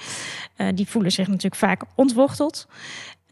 die 0.76 0.88
voelen 0.88 1.12
zich 1.12 1.28
natuurlijk 1.28 1.56
vaak 1.56 1.82
ontworteld. 1.96 2.68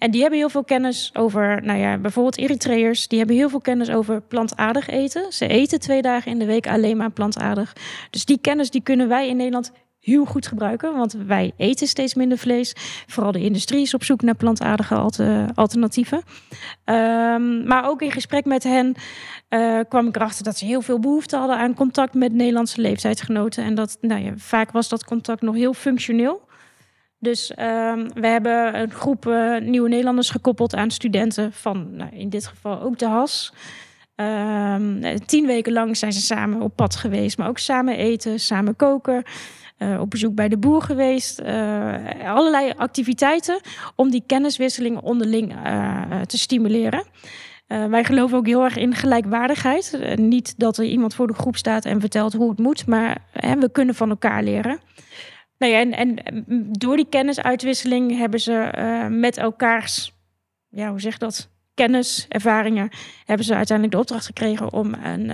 En 0.03 0.11
die 0.11 0.21
hebben 0.21 0.39
heel 0.39 0.49
veel 0.49 0.63
kennis 0.63 1.11
over, 1.13 1.63
nou 1.63 1.79
ja, 1.79 1.97
bijvoorbeeld 1.97 2.37
Eritreërs. 2.37 3.07
Die 3.07 3.17
hebben 3.17 3.35
heel 3.35 3.49
veel 3.49 3.61
kennis 3.61 3.89
over 3.89 4.21
plantaardig 4.21 4.87
eten. 4.87 5.31
Ze 5.31 5.47
eten 5.47 5.79
twee 5.79 6.01
dagen 6.01 6.31
in 6.31 6.39
de 6.39 6.45
week 6.45 6.67
alleen 6.67 6.97
maar 6.97 7.11
plantaardig. 7.11 7.75
Dus 8.09 8.25
die 8.25 8.37
kennis 8.41 8.69
die 8.69 8.81
kunnen 8.81 9.07
wij 9.07 9.27
in 9.27 9.37
Nederland 9.37 9.71
heel 10.03 10.25
goed 10.25 10.47
gebruiken. 10.47 10.95
Want 10.95 11.13
wij 11.13 11.53
eten 11.57 11.87
steeds 11.87 12.13
minder 12.13 12.37
vlees. 12.37 12.73
Vooral 13.07 13.31
de 13.31 13.43
industrie 13.43 13.81
is 13.81 13.93
op 13.93 14.03
zoek 14.03 14.21
naar 14.21 14.35
plantaardige 14.35 14.95
alternatieven. 15.55 16.17
Um, 16.85 17.67
maar 17.67 17.87
ook 17.87 18.01
in 18.01 18.11
gesprek 18.11 18.45
met 18.45 18.63
hen 18.63 18.95
uh, 19.49 19.79
kwam 19.89 20.07
ik 20.07 20.15
erachter 20.15 20.43
dat 20.43 20.57
ze 20.57 20.65
heel 20.65 20.81
veel 20.81 20.99
behoefte 20.99 21.37
hadden 21.37 21.57
aan 21.57 21.73
contact 21.73 22.13
met 22.13 22.33
Nederlandse 22.33 22.81
leeftijdsgenoten. 22.81 23.63
En 23.63 23.75
dat 23.75 23.97
nou 24.01 24.23
ja, 24.23 24.33
vaak 24.37 24.71
was 24.71 24.89
dat 24.89 25.05
contact 25.05 25.41
nog 25.41 25.55
heel 25.55 25.73
functioneel. 25.73 26.41
Dus 27.19 27.51
um, 27.51 28.13
we 28.13 28.27
hebben 28.27 28.79
een 28.79 28.91
groep 28.91 29.25
uh, 29.25 29.59
nieuwe 29.59 29.89
Nederlanders 29.89 30.29
gekoppeld 30.29 30.75
aan 30.75 30.91
studenten 30.91 31.53
van 31.53 31.95
nou, 31.95 32.15
in 32.15 32.29
dit 32.29 32.47
geval 32.47 32.81
ook 32.81 32.97
de 32.99 33.07
HAS. 33.07 33.53
Um, 34.15 35.01
tien 35.25 35.45
weken 35.45 35.73
lang 35.73 35.97
zijn 35.97 36.13
ze 36.13 36.21
samen 36.21 36.61
op 36.61 36.75
pad 36.75 36.95
geweest, 36.95 37.37
maar 37.37 37.47
ook 37.47 37.57
samen 37.57 37.97
eten, 37.97 38.39
samen 38.39 38.75
koken. 38.75 39.23
Uh, 39.83 39.99
op 39.99 40.09
bezoek 40.09 40.35
bij 40.35 40.49
de 40.49 40.57
boer 40.57 40.81
geweest. 40.81 41.39
Uh, 41.39 41.95
allerlei 42.25 42.73
activiteiten 42.75 43.61
om 43.95 44.09
die 44.09 44.23
kenniswisseling 44.27 45.01
onderling 45.01 45.53
uh, 45.53 46.21
te 46.21 46.37
stimuleren. 46.37 47.03
wij 47.67 48.03
geloven 48.03 48.37
ook 48.37 48.45
heel 48.45 48.63
erg 48.63 48.77
in 48.77 48.95
gelijkwaardigheid. 48.95 49.99
niet 50.15 50.59
dat 50.59 50.77
er 50.77 50.85
iemand 50.85 51.15
voor 51.15 51.27
de 51.27 51.33
groep 51.33 51.57
staat 51.57 51.85
en 51.85 51.99
vertelt 51.99 52.33
hoe 52.33 52.49
het 52.49 52.59
moet, 52.59 52.87
maar 52.87 53.17
we 53.59 53.69
kunnen 53.71 53.95
van 53.95 54.09
elkaar 54.09 54.43
leren. 54.43 54.79
Nou 55.57 55.71
ja, 55.71 55.79
en, 55.79 55.93
en 55.93 56.43
door 56.71 56.95
die 56.95 57.09
kennisuitwisseling 57.09 58.17
hebben 58.17 58.39
ze 58.39 58.69
met 59.11 59.37
elkaars, 59.37 60.11
ja, 60.69 60.89
hoe 60.89 61.01
zeg 61.01 61.17
dat? 61.17 61.49
Kennis, 61.73 62.25
ervaringen, 62.29 62.89
hebben 63.25 63.45
ze 63.45 63.55
uiteindelijk 63.55 63.97
de 63.97 64.01
opdracht 64.01 64.25
gekregen 64.25 64.73
om 64.73 64.93
een, 64.93 65.31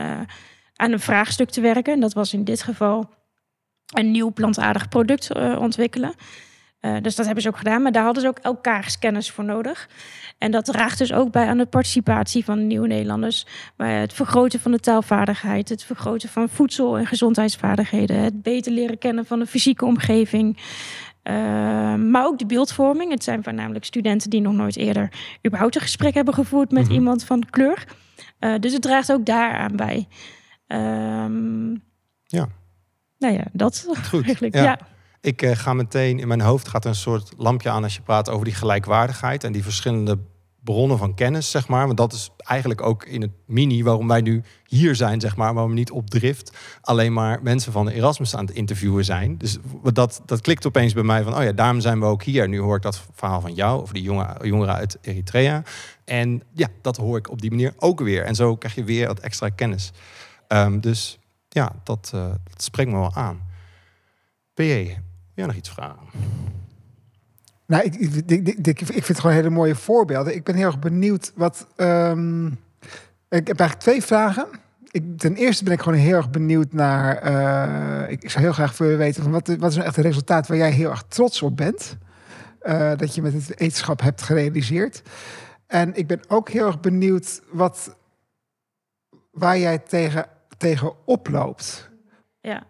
aan 0.76 0.92
een 0.92 1.00
vraagstuk 1.00 1.50
te 1.50 1.62
werken. 1.62 1.94
En 1.94 2.00
dat 2.00 2.14
was 2.14 2.34
in 2.34 2.44
dit 2.44 2.64
geval 2.64 3.10
een 3.90 4.12
nieuw 4.12 4.32
plantaardig 4.32 4.88
product 4.88 5.36
uh, 5.36 5.60
ontwikkelen. 5.60 6.14
Uh, 6.82 6.98
dus 7.02 7.16
dat 7.16 7.26
hebben 7.26 7.44
ze 7.44 7.50
ook 7.50 7.58
gedaan, 7.58 7.82
maar 7.82 7.92
daar 7.92 8.04
hadden 8.04 8.22
ze 8.22 8.28
ook 8.28 8.40
elkaars 8.40 9.00
kennis 9.00 9.32
voor 9.32 9.44
nodig. 9.44 9.90
En 10.38 10.52
dat 10.52 10.66
draagt 10.66 10.98
dus 10.98 11.14
ook 11.14 11.32
bij 11.32 11.48
aan 11.48 11.58
de 11.58 11.66
participatie 11.66 12.44
van 12.44 12.68
nieuwe 12.68 12.88
Nederlanders. 12.88 13.46
Bij 13.76 14.00
het 14.00 14.14
vergroten 14.14 14.60
van 14.60 14.72
de 14.72 14.80
taalvaardigheid, 14.80 15.70
het 15.70 15.84
vergroten 15.84 16.30
van 16.30 16.50
voedsel- 16.50 16.98
en 16.98 17.06
gezondheidsvaardigheden, 17.06 18.20
het 18.20 18.42
beter 18.42 18.72
leren 18.72 18.98
kennen 18.98 19.26
van 19.26 19.40
de 19.40 19.46
fysieke 19.46 19.86
omgeving. 19.86 20.58
Uh, 21.24 21.34
maar 21.96 22.26
ook 22.26 22.40
de 22.40 22.46
beeldvorming. 22.46 23.12
Het 23.12 23.24
zijn 23.24 23.44
voornamelijk 23.44 23.86
studenten 23.86 24.30
die 24.30 24.42
nog 24.42 24.54
nooit 24.54 24.78
eerder 24.78 25.12
überhaupt 25.46 25.76
een 25.76 25.82
gesprek 25.82 26.14
hebben 26.14 26.34
gevoerd 26.34 26.72
met 26.72 26.84
mm 26.84 26.88
-hmm. 26.88 26.98
iemand 26.98 27.24
van 27.24 27.46
kleur. 27.50 27.84
dus 28.60 28.74
het 28.74 28.82
draagt 28.82 29.12
ook 29.12 29.26
daaraan 29.26 29.76
bij. 29.76 30.08
Ehm, 30.68 31.76
ja 32.24 32.48
nou 33.20 33.34
ja, 33.34 33.46
dat 33.54 33.88
Goed, 34.10 34.26
eigenlijk. 34.26 34.56
Ja. 34.56 34.64
ja. 34.64 34.80
Ik 35.22 35.42
uh, 35.42 35.52
ga 35.56 35.74
meteen 35.74 36.20
in 36.20 36.28
mijn 36.28 36.42
hoofd 36.42 36.68
gaat 36.68 36.86
een 36.86 36.96
soort 36.96 37.34
lampje 37.38 37.70
aan 37.70 37.84
als 37.84 37.96
je 37.96 38.02
praat 38.02 38.30
over 38.30 38.46
die 38.46 38.54
gelijkwaardigheid 38.54 39.44
en 39.44 39.52
die 39.52 39.64
verschillende 39.64 40.18
bronnen 40.64 40.98
van 40.98 41.14
kennis, 41.14 41.52
zeg 41.52 41.68
maar. 41.68 41.86
Want 41.86 41.98
dat 41.98 42.14
is 42.14 42.30
eigenlijk 42.38 42.82
ook 42.82 43.06
in 43.06 43.22
het 43.22 43.32
mini 43.46 43.84
waarom 43.84 44.08
wij 44.08 44.22
nu 44.22 44.44
hier 44.66 44.96
zijn, 44.96 45.20
zeg 45.20 45.36
maar. 45.36 45.54
Waarom 45.54 45.72
we 45.72 45.78
niet 45.78 45.92
op 45.92 46.10
drift 46.10 46.58
alleen 46.82 47.14
maar 47.14 47.40
mensen 47.42 47.72
van 47.72 47.86
de 47.86 47.94
Erasmus 47.94 48.36
aan 48.36 48.46
het 48.46 48.56
interviewen 48.56 49.06
zijn. 49.06 49.38
Dus 49.38 49.58
dat, 49.94 50.22
dat 50.26 50.42
klikt 50.42 50.66
opeens 50.66 50.94
bij 50.94 51.04
mij 51.04 51.24
van, 51.24 51.36
oh 51.36 51.44
ja, 51.44 51.52
daarom 51.52 51.80
zijn 51.80 52.00
we 52.00 52.06
ook 52.06 52.24
hier. 52.24 52.50
Nu 52.50 52.60
hoor 52.60 52.76
ik 52.76 52.82
dat 52.82 53.02
verhaal 53.14 53.42
van 53.42 53.54
jou, 53.54 53.82
over 53.82 53.94
die 53.94 54.04
jongen, 54.04 54.48
jongeren 54.48 54.76
uit 54.76 54.98
Eritrea. 55.02 55.64
En 56.06 56.44
ja, 56.54 56.68
dat 56.82 56.98
hoor 56.98 57.18
ik 57.18 57.30
op 57.30 57.42
die 57.42 57.50
manier 57.50 57.74
ook 57.78 58.00
weer. 58.00 58.24
En 58.24 58.36
zo 58.36 58.56
krijg 58.56 58.76
je 58.76 58.84
weer 58.84 59.08
wat 59.08 59.20
extra 59.20 59.50
kennis. 59.50 59.92
Um, 60.48 60.82
dus 60.82 61.20
ja, 61.60 61.72
dat, 61.84 62.12
uh, 62.16 62.22
dat 62.44 62.64
spreekt 62.64 62.92
me 62.92 62.98
wel 62.98 63.16
aan. 63.16 63.42
PJ, 64.54 64.64
wil 64.64 64.96
jij 65.34 65.46
nog 65.46 65.56
iets 65.56 65.70
vragen? 65.70 66.08
Nou, 67.66 67.84
ik, 67.84 67.96
ik, 67.96 68.48
ik, 68.48 68.68
ik, 68.68 68.86
vind 68.86 69.08
het 69.08 69.20
gewoon 69.20 69.36
hele 69.36 69.50
mooie 69.50 69.76
voorbeelden. 69.76 70.36
Ik 70.36 70.44
ben 70.44 70.56
heel 70.56 70.66
erg 70.66 70.80
benieuwd 70.80 71.32
wat. 71.36 71.68
Um, 71.78 72.48
ik 73.30 73.48
heb 73.48 73.60
eigenlijk 73.60 73.80
twee 73.80 74.04
vragen. 74.04 74.48
Ik, 74.92 75.18
ten 75.18 75.36
eerste 75.36 75.64
ben 75.64 75.74
ik 75.74 75.82
gewoon 75.82 75.98
heel 75.98 76.16
erg 76.16 76.30
benieuwd 76.30 76.74
naar. 76.74 77.32
Uh, 77.32 78.12
ik, 78.12 78.30
zou 78.30 78.44
heel 78.44 78.54
graag 78.54 78.78
willen 78.78 78.98
weten 78.98 79.24
van 79.24 79.32
wat, 79.32 79.48
wat 79.48 79.70
is 79.70 79.76
nou 79.76 79.88
echt 79.88 79.98
een 79.98 80.04
resultaat 80.04 80.48
waar 80.48 80.58
jij 80.58 80.72
heel 80.72 80.90
erg 80.90 81.04
trots 81.08 81.42
op 81.42 81.58
bent. 81.58 81.98
Uh, 82.64 82.92
dat 82.98 83.16
je 83.16 83.22
met 83.22 83.34
het 83.34 83.48
wetenschap 83.48 84.02
hebt 84.02 84.22
gerealiseerd. 84.22 85.02
En 85.68 85.96
ik 85.96 86.08
ben 86.08 86.22
ook 86.28 86.50
heel 86.50 86.66
erg 86.68 86.80
benieuwd 86.80 87.42
wat, 87.52 87.96
waar 89.32 89.58
jij 89.58 89.78
tegen 89.78 90.26
tegen 90.60 90.94
oploopt? 91.06 91.90
Ja, 92.42 92.64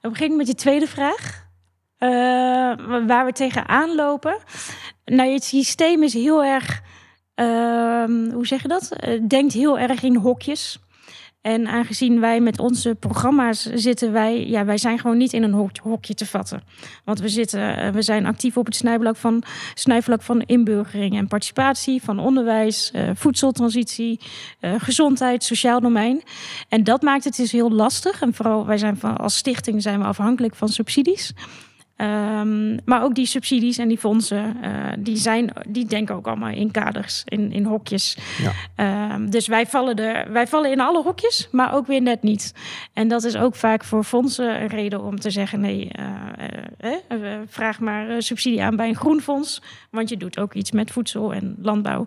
dan 0.00 0.10
begin 0.10 0.30
ik 0.30 0.36
met 0.36 0.46
je 0.46 0.54
tweede 0.54 0.86
vraag. 0.86 1.48
Uh, 1.98 2.08
waar 3.06 3.24
we 3.24 3.32
tegen 3.32 3.68
aanlopen. 3.68 4.38
Nou, 5.04 5.32
het 5.32 5.44
systeem 5.44 6.02
is 6.02 6.14
heel 6.14 6.44
erg, 6.44 6.82
uh, 7.36 8.04
hoe 8.32 8.46
zeg 8.46 8.62
je 8.62 8.68
dat? 8.68 8.90
Uh, 9.06 9.20
denkt 9.28 9.52
heel 9.52 9.78
erg 9.78 10.02
in 10.02 10.16
hokjes. 10.16 10.78
En 11.40 11.66
aangezien 11.66 12.20
wij 12.20 12.40
met 12.40 12.58
onze 12.58 12.94
programma's 12.94 13.62
zitten, 13.62 14.12
wij, 14.12 14.46
ja, 14.46 14.64
wij 14.64 14.78
zijn 14.78 14.98
gewoon 14.98 15.16
niet 15.16 15.32
in 15.32 15.42
een 15.42 15.70
hokje 15.82 16.14
te 16.14 16.26
vatten. 16.26 16.62
Want 17.04 17.20
we, 17.20 17.28
zitten, 17.28 17.76
eh, 17.76 17.92
we 17.92 18.02
zijn 18.02 18.26
actief 18.26 18.56
op 18.56 18.66
het 18.66 18.74
snijvlak 18.76 19.16
van, 19.16 19.42
snijvlak 19.74 20.22
van 20.22 20.40
inburgering 20.40 21.16
en 21.16 21.28
participatie, 21.28 22.02
van 22.02 22.18
onderwijs, 22.18 22.92
uh, 22.94 23.10
voedseltransitie, 23.14 24.20
uh, 24.60 24.74
gezondheid, 24.78 25.44
sociaal 25.44 25.80
domein. 25.80 26.22
En 26.68 26.84
dat 26.84 27.02
maakt 27.02 27.24
het 27.24 27.36
dus 27.36 27.52
heel 27.52 27.70
lastig. 27.70 28.22
En 28.22 28.34
vooral 28.34 28.66
wij 28.66 28.78
zijn 28.78 28.96
van, 28.96 29.16
als 29.16 29.36
stichting 29.36 29.82
zijn 29.82 29.98
we 29.98 30.04
afhankelijk 30.04 30.54
van 30.54 30.68
subsidies. 30.68 31.32
Um, 32.00 32.78
maar 32.84 33.02
ook 33.02 33.14
die 33.14 33.26
subsidies 33.26 33.78
en 33.78 33.88
die 33.88 33.98
fondsen, 33.98 34.56
uh, 34.62 34.70
die, 34.98 35.16
zijn, 35.16 35.52
die 35.68 35.84
denken 35.84 36.14
ook 36.14 36.26
allemaal 36.26 36.50
in 36.50 36.70
kaders, 36.70 37.22
in, 37.24 37.52
in 37.52 37.64
hokjes. 37.64 38.16
Ja. 38.76 39.12
Um, 39.12 39.30
dus 39.30 39.46
wij 39.46 39.66
vallen, 39.66 39.96
er, 39.96 40.32
wij 40.32 40.46
vallen 40.46 40.70
in 40.70 40.80
alle 40.80 41.02
hokjes, 41.02 41.48
maar 41.52 41.74
ook 41.74 41.86
weer 41.86 42.02
net 42.02 42.22
niet. 42.22 42.54
En 42.92 43.08
dat 43.08 43.24
is 43.24 43.36
ook 43.36 43.54
vaak 43.54 43.84
voor 43.84 44.04
fondsen 44.04 44.60
een 44.62 44.66
reden 44.66 45.02
om 45.02 45.20
te 45.20 45.30
zeggen: 45.30 45.60
nee, 45.60 45.90
uh, 45.98 46.90
uh, 47.10 47.38
vraag 47.46 47.80
maar 47.80 48.22
subsidie 48.22 48.62
aan 48.62 48.76
bij 48.76 48.88
een 48.88 48.96
groen 48.96 49.20
fonds, 49.20 49.62
want 49.90 50.08
je 50.08 50.16
doet 50.16 50.38
ook 50.38 50.54
iets 50.54 50.70
met 50.70 50.90
voedsel 50.90 51.34
en 51.34 51.56
landbouw. 51.62 52.06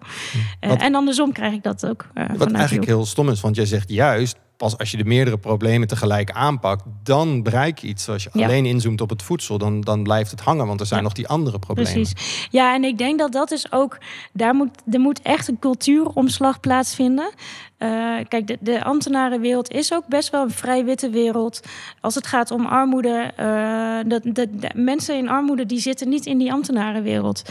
Wat, 0.59 0.81
en 0.81 0.95
andersom 0.95 1.31
krijg 1.31 1.53
ik 1.53 1.63
dat 1.63 1.85
ook. 1.85 2.07
wat 2.37 2.51
eigenlijk 2.51 2.87
heel 2.87 3.05
stom 3.05 3.29
is, 3.29 3.41
want 3.41 3.55
jij 3.55 3.65
zegt 3.65 3.89
juist 3.89 4.37
pas 4.57 4.77
als 4.77 4.91
je 4.91 4.97
de 4.97 5.03
meerdere 5.03 5.37
problemen 5.37 5.87
tegelijk 5.87 6.31
aanpakt, 6.31 6.83
dan 7.03 7.43
bereik 7.43 7.79
je 7.79 7.87
iets. 7.87 8.09
Als 8.09 8.23
je 8.23 8.31
alleen 8.31 8.65
inzoomt 8.65 9.01
op 9.01 9.09
het 9.09 9.21
voedsel, 9.21 9.57
dan, 9.57 9.81
dan 9.81 10.03
blijft 10.03 10.31
het 10.31 10.39
hangen, 10.39 10.67
want 10.67 10.79
er 10.79 10.85
zijn 10.85 11.03
nog 11.03 11.13
die 11.13 11.27
andere 11.27 11.59
problemen. 11.59 11.93
Precies. 11.93 12.47
Ja, 12.49 12.73
en 12.73 12.83
ik 12.83 12.97
denk 12.97 13.19
dat 13.19 13.31
dat 13.31 13.51
is 13.51 13.71
ook, 13.71 13.97
daar 14.33 14.55
moet, 14.55 14.69
er 14.91 14.99
moet 14.99 15.21
echt 15.21 15.47
een 15.47 15.59
cultuuromslag 15.59 16.59
plaatsvinden. 16.59 17.33
Uh, 17.79 17.89
kijk, 18.27 18.47
de, 18.47 18.57
de, 18.59 18.83
ambtenarenwereld 18.83 19.71
is 19.71 19.93
ook 19.93 20.07
best 20.07 20.29
wel 20.29 20.43
een 20.43 20.51
vrij 20.51 20.85
witte 20.85 21.09
wereld. 21.09 21.59
Als 22.01 22.15
het 22.15 22.27
gaat 22.27 22.51
om 22.51 22.65
armoede, 22.65 23.31
uh, 23.39 23.99
de, 24.07 24.19
de, 24.23 24.57
de, 24.57 24.69
mensen 24.73 25.17
in 25.17 25.29
armoede 25.29 25.65
die 25.65 25.79
zitten 25.79 26.09
niet 26.09 26.25
in 26.25 26.37
die 26.37 26.51
ambtenarenwereld. 26.51 27.41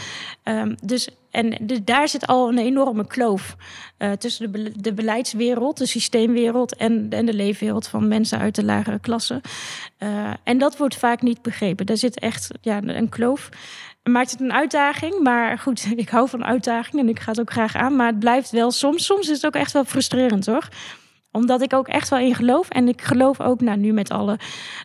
Um, 0.43 0.75
dus 0.83 1.09
en 1.33 1.57
daar 1.83 2.07
zit 2.07 2.27
al 2.27 2.49
een 2.49 2.57
enorme 2.57 3.07
kloof 3.07 3.55
uh, 3.99 4.11
tussen 4.11 4.51
de, 4.51 4.71
de 4.75 4.93
beleidswereld, 4.93 5.77
de 5.77 5.85
systeemwereld 5.85 6.75
en, 6.75 7.07
en 7.09 7.25
de 7.25 7.33
leefwereld 7.33 7.87
van 7.87 8.07
mensen 8.07 8.39
uit 8.39 8.55
de 8.55 8.63
lagere 8.63 8.99
klasse. 8.99 9.41
en 10.43 10.57
dat 10.57 10.77
wordt 10.77 10.95
vaak 10.95 11.21
niet 11.21 11.41
begrepen. 11.41 11.85
Daar 11.85 11.97
zit 11.97 12.19
echt 12.19 12.49
ja, 12.61 12.81
een 12.83 13.09
kloof 13.09 13.49
maakt 14.03 14.31
het 14.31 14.39
een 14.39 14.53
uitdaging. 14.53 15.19
Maar 15.19 15.59
goed, 15.59 15.87
ik 15.95 16.09
hou 16.09 16.29
van 16.29 16.45
uitdagingen 16.45 17.05
en 17.05 17.11
ik 17.11 17.19
ga 17.19 17.31
het 17.31 17.39
ook 17.39 17.51
graag 17.51 17.75
aan. 17.75 17.95
Maar 17.95 18.07
het 18.07 18.19
blijft 18.19 18.51
wel 18.51 18.71
soms. 18.71 19.05
Soms 19.05 19.29
is 19.29 19.35
het 19.35 19.45
ook 19.45 19.55
echt 19.55 19.71
wel 19.71 19.85
frustrerend 19.85 20.45
hoor 20.45 20.67
omdat 21.33 21.61
ik 21.61 21.73
ook 21.73 21.87
echt 21.87 22.09
wel 22.09 22.19
in 22.19 22.35
geloof. 22.35 22.69
En 22.69 22.87
ik 22.87 23.01
geloof 23.01 23.41
ook 23.41 23.61
nou, 23.61 23.77
nu 23.77 23.91
met 23.91 24.11
alle 24.11 24.39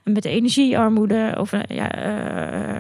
met 0.05 0.23
de 0.23 0.29
energiearmoede. 0.29 1.35
Of 1.39 1.53
uh, 1.53 1.61
ja, 1.67 2.09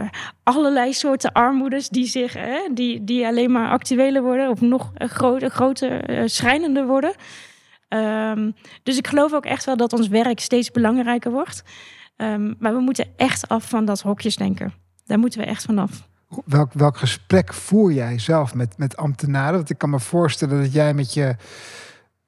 uh, 0.02 0.08
allerlei 0.42 0.92
soorten 0.92 1.32
armoedes 1.32 1.88
die 1.88 2.06
zich 2.06 2.36
die, 2.74 3.04
die 3.04 3.26
alleen 3.26 3.52
maar 3.52 3.70
actueler 3.70 4.22
worden. 4.22 4.50
Of 4.50 4.60
nog 4.60 4.92
groter, 4.98 5.50
groter 5.50 6.28
schrijnender 6.30 6.86
worden. 6.86 7.14
Um, 7.88 8.54
dus 8.82 8.96
ik 8.98 9.06
geloof 9.06 9.32
ook 9.32 9.44
echt 9.44 9.64
wel 9.64 9.76
dat 9.76 9.92
ons 9.92 10.08
werk 10.08 10.40
steeds 10.40 10.70
belangrijker 10.70 11.30
wordt. 11.30 11.62
Um, 12.16 12.54
maar 12.58 12.74
we 12.74 12.80
moeten 12.80 13.06
echt 13.16 13.48
af 13.48 13.68
van 13.68 13.84
dat 13.84 14.00
hokjesdenken. 14.00 14.72
Daar 15.06 15.18
moeten 15.18 15.40
we 15.40 15.46
echt 15.46 15.64
vanaf. 15.64 16.08
Welk, 16.44 16.72
welk 16.72 16.96
gesprek 16.96 17.54
voer 17.54 17.92
jij 17.92 18.18
zelf 18.18 18.54
met, 18.54 18.78
met 18.78 18.96
ambtenaren? 18.96 19.54
Want 19.54 19.70
ik 19.70 19.78
kan 19.78 19.90
me 19.90 20.00
voorstellen 20.00 20.62
dat 20.62 20.72
jij 20.72 20.94
met 20.94 21.14
je. 21.14 21.36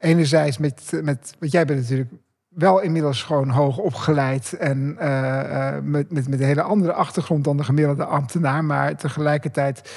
Enerzijds 0.00 0.59
met, 0.59 0.92
met. 1.02 1.35
Want 1.38 1.52
jij 1.52 1.64
bent 1.64 1.80
natuurlijk 1.80 2.11
wel 2.49 2.80
inmiddels 2.80 3.23
gewoon 3.23 3.49
hoog 3.50 3.78
opgeleid. 3.78 4.52
En 4.52 4.97
uh, 5.00 5.07
uh, 5.07 5.75
met, 5.83 6.12
met, 6.12 6.28
met 6.28 6.40
een 6.40 6.47
hele 6.47 6.62
andere 6.62 6.92
achtergrond 6.92 7.45
dan 7.45 7.57
de 7.57 7.64
gemiddelde 7.64 8.04
ambtenaar. 8.04 8.64
Maar 8.64 8.97
tegelijkertijd. 8.97 9.92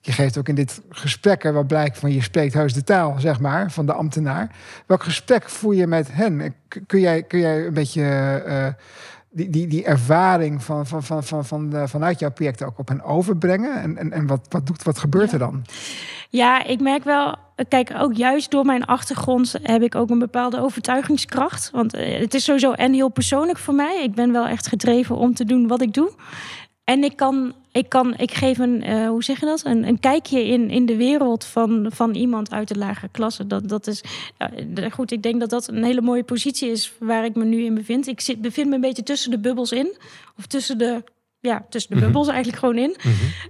Je 0.00 0.12
geeft 0.12 0.38
ook 0.38 0.48
in 0.48 0.54
dit 0.54 0.80
gesprek 0.88 1.44
er 1.44 1.52
wel 1.52 1.64
blijk 1.64 1.96
van 1.96 2.12
je 2.12 2.22
spreekt 2.22 2.54
heus 2.54 2.72
de 2.72 2.84
taal, 2.84 3.14
zeg 3.18 3.40
maar, 3.40 3.70
van 3.70 3.86
de 3.86 3.92
ambtenaar. 3.92 4.50
Welk 4.86 5.02
gesprek 5.02 5.48
voer 5.50 5.74
je 5.74 5.86
met 5.86 6.08
hen? 6.12 6.54
Kun 6.86 7.00
jij, 7.00 7.22
kun 7.22 7.38
jij 7.38 7.66
een 7.66 7.74
beetje. 7.74 8.02
Uh, 8.46 8.66
die, 9.30 9.50
die, 9.50 9.66
die 9.66 9.84
ervaring 9.84 10.62
van, 10.62 10.86
van, 10.86 11.02
van, 11.02 11.24
van, 11.24 11.44
van, 11.44 11.70
de- 11.70 11.88
vanuit 11.88 12.18
jouw 12.18 12.30
project 12.30 12.62
ook 12.62 12.78
op 12.78 12.88
hen 12.88 13.02
overbrengen? 13.02 13.82
En, 13.82 13.96
en, 13.98 14.12
en 14.12 14.26
wat, 14.26 14.46
wat, 14.48 14.66
doet, 14.66 14.82
wat 14.82 14.98
gebeurt 14.98 15.26
Ja. 15.26 15.32
er 15.32 15.38
dan? 15.38 15.64
Ja, 16.28 16.64
ik 16.64 16.80
merk 16.80 17.04
wel, 17.04 17.36
kijk, 17.68 17.92
ook 17.98 18.14
juist 18.14 18.50
door 18.50 18.64
mijn 18.64 18.84
achtergrond 18.84 19.54
heb 19.62 19.82
ik 19.82 19.94
ook 19.94 20.10
een 20.10 20.18
bepaalde 20.18 20.60
overtuigingskracht. 20.60 21.70
Want 21.70 21.94
eh, 21.94 22.20
het 22.20 22.34
is 22.34 22.44
sowieso 22.44 22.72
en 22.72 22.92
heel 22.92 23.08
persoonlijk 23.08 23.58
voor 23.58 23.74
mij. 23.74 24.02
Ik 24.02 24.14
ben 24.14 24.32
wel 24.32 24.46
echt 24.46 24.66
gedreven 24.66 25.16
om 25.16 25.34
te 25.34 25.44
doen 25.44 25.66
wat 25.66 25.82
ik 25.82 25.94
doe. 25.94 26.12
En 26.84 27.04
ik 27.04 27.16
kan, 27.16 27.54
ik 27.72 27.88
kan, 27.88 28.14
ik 28.16 28.34
geef 28.34 28.58
een, 28.58 28.82
eh, 28.82 29.08
hoe 29.08 29.24
zeg 29.24 29.40
je 29.40 29.46
dat? 29.46 29.64
Een, 29.64 29.88
een 29.88 30.00
kijkje 30.00 30.46
in, 30.46 30.70
in 30.70 30.86
de 30.86 30.96
wereld 30.96 31.44
van, 31.44 31.86
van 31.94 32.14
iemand 32.14 32.50
uit 32.50 32.68
de 32.68 32.78
lagere 32.78 33.08
klasse. 33.12 33.46
Dat, 33.46 33.68
dat 33.68 33.86
is, 33.86 34.02
goed, 34.90 35.12
ik 35.12 35.22
denk 35.22 35.40
dat 35.40 35.50
dat 35.50 35.68
een 35.68 35.84
hele 35.84 36.00
mooie 36.00 36.24
positie 36.24 36.70
is 36.70 36.92
waar 36.98 37.24
ik 37.24 37.34
me 37.34 37.44
nu 37.44 37.64
in 37.64 37.74
bevind. 37.74 38.06
Ik 38.06 38.20
zit, 38.20 38.40
bevind 38.40 38.68
me 38.68 38.74
een 38.74 38.80
beetje 38.80 39.02
tussen 39.02 39.30
de 39.30 39.38
bubbels 39.38 39.72
in. 39.72 39.96
Of 40.38 40.46
tussen 40.46 40.78
de, 40.78 41.02
ja, 41.50 41.66
tussen 41.68 41.90
de 41.90 41.96
Mhm. 41.96 42.04
bubbels 42.04 42.28
eigenlijk 42.28 42.58
gewoon 42.58 42.78
in. 42.78 42.96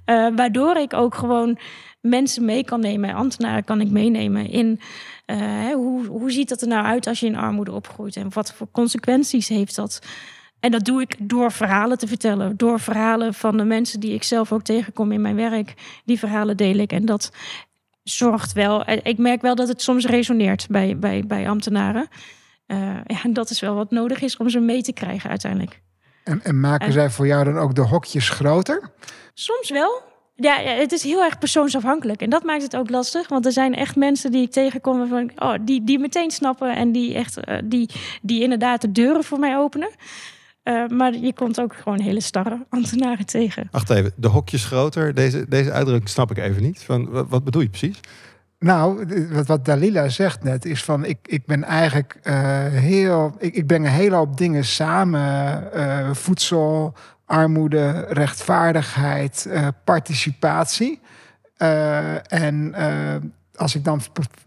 Eh, 0.04 0.26
waardoor 0.36 0.76
ik 0.76 0.92
ook 0.92 1.14
gewoon 1.14 1.58
mensen 2.00 2.44
mee 2.44 2.64
kan 2.64 2.80
nemen, 2.80 3.14
ambtenaren 3.14 3.64
kan 3.64 3.80
ik 3.80 3.90
meenemen 3.90 4.50
in 4.50 4.80
eh, 5.24 5.38
hoe, 5.72 6.06
hoe 6.06 6.30
ziet 6.30 6.48
dat 6.48 6.60
er 6.62 6.68
nou 6.68 6.84
uit 6.84 7.06
als 7.06 7.20
je 7.20 7.26
in 7.26 7.36
armoede 7.36 7.72
opgroeit 7.72 8.16
en 8.16 8.26
wat 8.32 8.52
voor 8.54 8.68
consequenties 8.72 9.48
heeft 9.48 9.76
dat. 9.76 9.98
En 10.60 10.70
dat 10.70 10.84
doe 10.84 11.00
ik 11.00 11.16
door 11.18 11.52
verhalen 11.52 11.98
te 11.98 12.06
vertellen, 12.06 12.56
door 12.56 12.80
verhalen 12.80 13.34
van 13.34 13.56
de 13.56 13.64
mensen 13.64 14.00
die 14.00 14.12
ik 14.14 14.22
zelf 14.22 14.52
ook 14.52 14.62
tegenkom 14.62 15.12
in 15.12 15.20
mijn 15.20 15.36
werk. 15.36 15.74
Die 16.04 16.18
verhalen 16.18 16.56
deel 16.56 16.76
ik 16.76 16.92
en 16.92 17.04
dat 17.04 17.32
zorgt 18.02 18.52
wel. 18.52 18.84
eh, 18.84 18.98
Ik 19.02 19.18
merk 19.18 19.42
wel 19.42 19.54
dat 19.54 19.68
het 19.68 19.82
soms 19.82 20.06
resoneert 20.06 20.66
bij, 20.70 20.98
bij, 20.98 21.24
bij 21.26 21.48
ambtenaren. 21.48 22.08
Ja, 23.06 23.22
en 23.22 23.32
dat 23.32 23.50
is 23.50 23.60
wel 23.60 23.74
wat 23.74 23.90
nodig 23.90 24.20
is 24.22 24.36
om 24.36 24.48
ze 24.48 24.58
mee 24.60 24.82
te 24.82 24.92
krijgen 24.92 25.30
uiteindelijk. 25.30 25.80
En, 26.24 26.40
en 26.42 26.60
maken 26.60 26.86
En- 26.86 26.92
zij 26.92 27.10
voor 27.10 27.26
jou 27.26 27.44
dan 27.44 27.58
ook 27.58 27.74
de 27.74 27.80
hokjes 27.80 28.28
groter? 28.28 28.90
Soms 29.34 29.70
wel. 29.70 30.02
Ja, 30.36 30.58
ja, 30.58 30.70
het 30.70 30.92
is 30.92 31.02
heel 31.02 31.22
erg 31.22 31.38
persoonsafhankelijk. 31.38 32.20
En 32.22 32.30
dat 32.30 32.42
maakt 32.42 32.62
het 32.62 32.76
ook 32.76 32.90
lastig. 32.90 33.28
Want 33.28 33.46
er 33.46 33.52
zijn 33.52 33.74
echt 33.74 33.96
mensen 33.96 34.30
die 34.32 34.42
ik 34.42 34.50
tegenkom... 34.50 34.98
Waarvan 34.98 35.18
ik, 35.18 35.42
oh, 35.42 35.54
die, 35.60 35.84
die 35.84 35.98
meteen 35.98 36.30
snappen 36.30 36.76
en 36.76 36.92
die, 36.92 37.14
echt, 37.14 37.36
eh, 37.36 37.58
die, 37.64 37.90
die 38.22 38.42
inderdaad 38.42 38.80
de 38.80 38.92
deuren 38.92 39.24
voor 39.24 39.38
mij 39.38 39.56
openen. 39.56 39.90
Eh, 40.62 40.86
maar 40.86 41.14
je 41.16 41.34
komt 41.34 41.60
ook 41.60 41.74
gewoon 41.74 42.00
hele 42.00 42.20
starre 42.20 42.66
ambtenaren 42.68 43.26
tegen. 43.26 43.68
Wacht 43.70 43.90
even, 43.90 44.12
de 44.16 44.28
hokjes 44.28 44.64
groter. 44.64 45.14
Deze, 45.14 45.48
deze 45.48 45.72
uitdrukking 45.72 46.08
snap 46.08 46.30
ik 46.30 46.38
even 46.38 46.62
niet. 46.62 46.82
Van, 46.82 47.10
wat, 47.10 47.26
wat 47.28 47.44
bedoel 47.44 47.62
je 47.62 47.68
precies? 47.68 48.00
Nou, 48.64 49.06
wat, 49.30 49.46
wat 49.46 49.64
Dalila 49.64 50.08
zegt 50.08 50.42
net 50.42 50.64
is 50.64 50.84
van 50.84 51.04
ik, 51.04 51.18
ik 51.22 51.46
ben 51.46 51.64
eigenlijk 51.64 52.18
eh, 52.22 52.34
heel. 52.66 53.34
Ik, 53.38 53.54
ik 53.54 53.66
breng 53.66 53.84
een 53.84 53.90
hele 53.90 54.16
hoop 54.16 54.36
dingen 54.36 54.64
samen: 54.64 55.72
eh, 55.72 56.10
voedsel, 56.12 56.94
armoede, 57.26 58.06
rechtvaardigheid, 58.08 59.46
eh, 59.50 59.66
participatie. 59.84 61.00
En 62.28 62.74
als 63.56 63.74
ik 63.74 63.84
dan 63.84 64.00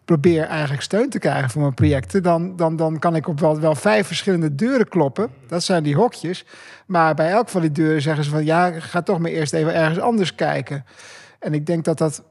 probeer 0.06 0.44
eigenlijk 0.44 0.82
steun 0.82 1.10
te 1.10 1.20
krijgen 1.20 1.50
voor 1.50 1.62
mijn 1.62 1.74
projecten, 1.74 2.24
dan, 2.24 2.56
dan, 2.56 2.76
dan 2.76 3.00
kan 3.00 3.16
ik 3.16 3.28
op 3.28 3.40
wel, 3.40 3.60
wel 3.60 3.76
vijf 3.76 4.08
verschillende 4.08 4.56
deuren 4.56 4.88
kloppen. 4.88 5.30
Dat 5.48 5.64
zijn 5.64 5.84
die 5.84 5.96
hokjes. 5.96 6.46
Maar 6.86 7.16
bij 7.16 7.30
elk 7.30 7.50
van 7.50 7.62
die 7.62 7.72
deuren 7.72 8.02
zeggen 8.02 8.24
ze 8.24 8.30
van 8.30 8.46
ja, 8.46 8.80
ga 8.80 9.02
toch 9.02 9.20
maar 9.20 9.32
eerst 9.32 9.54
even 9.54 9.74
ergens 9.74 10.00
anders 10.00 10.36
kijken. 10.36 10.86
En 11.40 11.54
ik 11.54 11.66
denk 11.66 11.86
dat 11.86 11.98
dat 11.98 12.24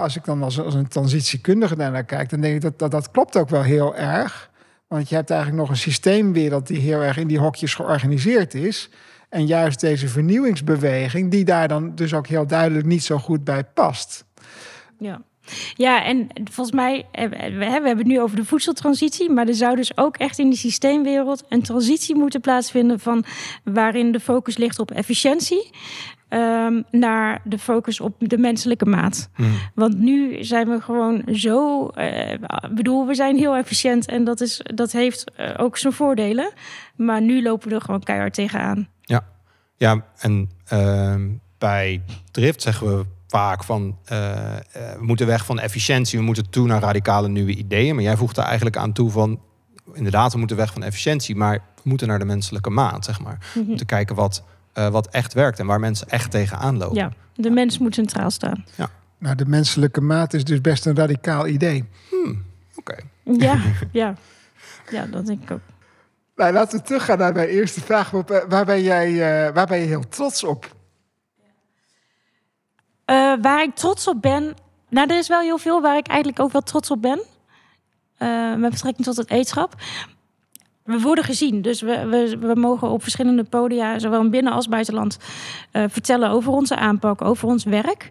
als 0.00 0.16
ik 0.16 0.24
dan 0.24 0.42
als, 0.42 0.56
een 0.56 0.88
transitiekundige 0.88 1.76
daarnaar 1.76 2.04
kijk, 2.04 2.30
dan 2.30 2.40
denk 2.40 2.64
ik 2.64 2.78
dat, 2.78 2.90
dat 2.90 3.10
klopt 3.10 3.36
ook 3.36 3.48
wel 3.48 3.62
heel 3.62 3.96
erg. 3.96 4.50
Want 4.88 5.08
je 5.08 5.14
hebt 5.14 5.30
eigenlijk 5.30 5.60
nog 5.60 5.70
een 5.70 5.76
systeemwereld 5.76 6.66
die 6.66 6.78
heel 6.78 7.00
erg 7.00 7.16
in 7.16 7.26
die 7.26 7.38
hokjes 7.38 7.74
georganiseerd 7.74 8.54
is. 8.54 8.90
En 9.28 9.46
juist 9.46 9.80
deze 9.80 10.08
vernieuwingsbeweging, 10.08 11.30
die 11.30 11.44
daar 11.44 11.68
dan 11.68 11.94
dus 11.94 12.14
ook 12.14 12.26
heel 12.26 12.46
duidelijk 12.46 12.86
niet 12.86 13.04
zo 13.04 13.18
goed 13.18 13.44
bij 13.44 13.64
past. 13.64 14.24
Ja. 14.98 15.22
Ja, 15.74 16.04
en 16.04 16.26
volgens 16.50 16.76
mij, 16.76 17.06
eh, 17.12 17.28
we, 17.28 17.56
we 17.56 17.64
hebben 17.64 17.98
het 17.98 18.06
nu 18.06 18.20
over 18.20 18.36
de 18.36 18.44
voedseltransitie, 18.44 19.30
maar 19.30 19.48
er 19.48 19.54
zou 19.54 19.76
dus 19.76 19.96
ook 19.96 20.16
echt 20.16 20.38
in 20.38 20.48
die 20.48 20.58
systeemwereld 20.58 21.44
een 21.48 21.62
transitie 21.62 22.14
moeten 22.14 22.40
plaatsvinden 22.40 23.00
van 23.00 23.24
waarin 23.64 24.12
de 24.12 24.20
focus 24.20 24.56
ligt 24.56 24.78
op 24.78 24.90
efficiëntie 24.90 25.70
ehm, 26.30 26.82
naar 26.90 27.40
de 27.44 27.58
focus 27.58 28.00
op 28.00 28.14
de 28.18 28.38
menselijke 28.38 28.86
maat. 28.86 29.30
Want 29.74 29.98
nu 29.98 30.44
zijn 30.44 30.68
we 30.68 30.80
gewoon 30.80 31.22
zo, 31.32 31.86
ik 31.86 32.74
bedoel, 32.74 33.06
we 33.06 33.14
zijn 33.14 33.36
heel 33.36 33.56
efficiënt 33.56 34.06
en 34.06 34.24
dat, 34.24 34.40
is, 34.40 34.60
dat 34.74 34.92
heeft 34.92 35.30
eh, 35.30 35.54
ook 35.56 35.76
zijn 35.76 35.92
voordelen, 35.92 36.52
maar 36.96 37.22
nu 37.22 37.42
lopen 37.42 37.68
we 37.68 37.74
er 37.74 37.80
gewoon 37.80 38.02
keihard 38.02 38.34
tegenaan. 38.34 38.88
Ja, 39.80 40.04
en 40.18 40.50
ehm, 40.66 41.28
bij 41.58 42.02
Drift 42.30 42.62
zeggen 42.62 42.98
we 42.98 43.04
vaak 43.26 43.64
van... 43.64 43.98
eh, 44.04 44.18
we 44.72 44.98
moeten 45.04 45.26
weg 45.26 45.44
van 45.44 45.58
efficiëntie, 45.58 46.18
we 46.18 46.24
moeten 46.24 46.50
toe 46.50 46.66
naar 46.66 46.80
radicale 46.80 47.28
nieuwe 47.28 47.54
ideeën. 47.54 47.94
Maar 47.94 48.04
jij 48.04 48.16
voegt 48.16 48.34
daar 48.34 48.44
eigenlijk 48.46 48.76
aan 48.76 48.92
toe 48.92 49.10
van... 49.10 49.40
inderdaad, 49.94 50.32
we 50.32 50.38
moeten 50.38 50.56
weg 50.56 50.72
van 50.72 50.82
efficiëntie... 50.82 51.36
maar 51.36 51.62
we 51.82 51.88
moeten 51.88 52.08
naar 52.08 52.18
de 52.18 52.24
menselijke 52.24 52.70
maat, 52.70 53.04
zeg 53.04 53.20
maar. 53.20 53.38
We 53.54 53.64
moeten 53.66 53.86
kijken 53.86 54.16
wat, 54.16 54.44
eh, 54.72 54.88
wat 54.88 55.08
echt 55.08 55.32
werkt 55.32 55.58
en 55.58 55.66
waar 55.66 55.80
mensen 55.80 56.08
echt 56.08 56.30
tegenaan 56.30 56.76
lopen. 56.76 56.96
Ja, 56.96 57.12
de 57.34 57.50
mens 57.50 57.78
moet 57.78 57.94
centraal 57.94 58.30
staan. 58.30 58.64
Nou, 59.18 59.36
de 59.36 59.46
menselijke 59.46 60.00
maat 60.00 60.34
is 60.34 60.44
dus 60.44 60.60
best 60.60 60.86
een 60.86 60.96
radicaal 60.96 61.46
idee. 61.46 61.88
Oké. 62.76 62.96
Ja, 63.24 63.58
ja. 63.92 64.14
Ja, 64.90 65.06
dat 65.06 65.26
denk 65.26 65.42
ik 65.42 65.50
ook. 65.50 65.60
Nou, 66.36 66.52
laten 66.52 66.78
we 66.78 66.84
teruggaan 66.84 67.18
naar 67.18 67.32
mijn 67.32 67.48
eerste 67.48 67.80
vraag. 67.80 68.10
Waar, 68.10 68.24
eh, 68.24 68.48
waar 68.48 68.64
ben 68.64 68.82
jij 68.82 69.10
uh, 69.10 69.54
waar 69.54 69.66
ben 69.66 69.78
je 69.78 69.86
heel 69.86 70.08
trots 70.08 70.44
op? 70.44 70.64
Uh, 73.06 73.34
waar 73.40 73.62
ik 73.62 73.74
trots 73.74 74.08
op 74.08 74.22
ben. 74.22 74.54
Nou, 74.88 75.10
er 75.10 75.18
is 75.18 75.28
wel 75.28 75.40
heel 75.40 75.58
veel 75.58 75.80
waar 75.80 75.96
ik 75.96 76.06
eigenlijk 76.06 76.40
ook 76.40 76.52
wel 76.52 76.60
trots 76.60 76.90
op 76.90 77.02
ben. 77.02 77.20
Uh, 78.18 78.54
met 78.54 78.70
betrekking 78.70 79.06
tot 79.06 79.16
het 79.16 79.30
eetschap. 79.30 79.74
We 80.90 81.00
worden 81.00 81.24
gezien, 81.24 81.62
dus 81.62 81.80
we, 81.80 82.06
we, 82.06 82.38
we 82.40 82.60
mogen 82.60 82.88
op 82.88 83.02
verschillende 83.02 83.44
podia, 83.44 83.98
zowel 83.98 84.28
binnen 84.28 84.52
als 84.52 84.68
buitenland, 84.68 85.18
uh, 85.72 85.84
vertellen 85.88 86.30
over 86.30 86.52
onze 86.52 86.76
aanpak, 86.76 87.22
over 87.22 87.48
ons 87.48 87.64
werk. 87.64 88.10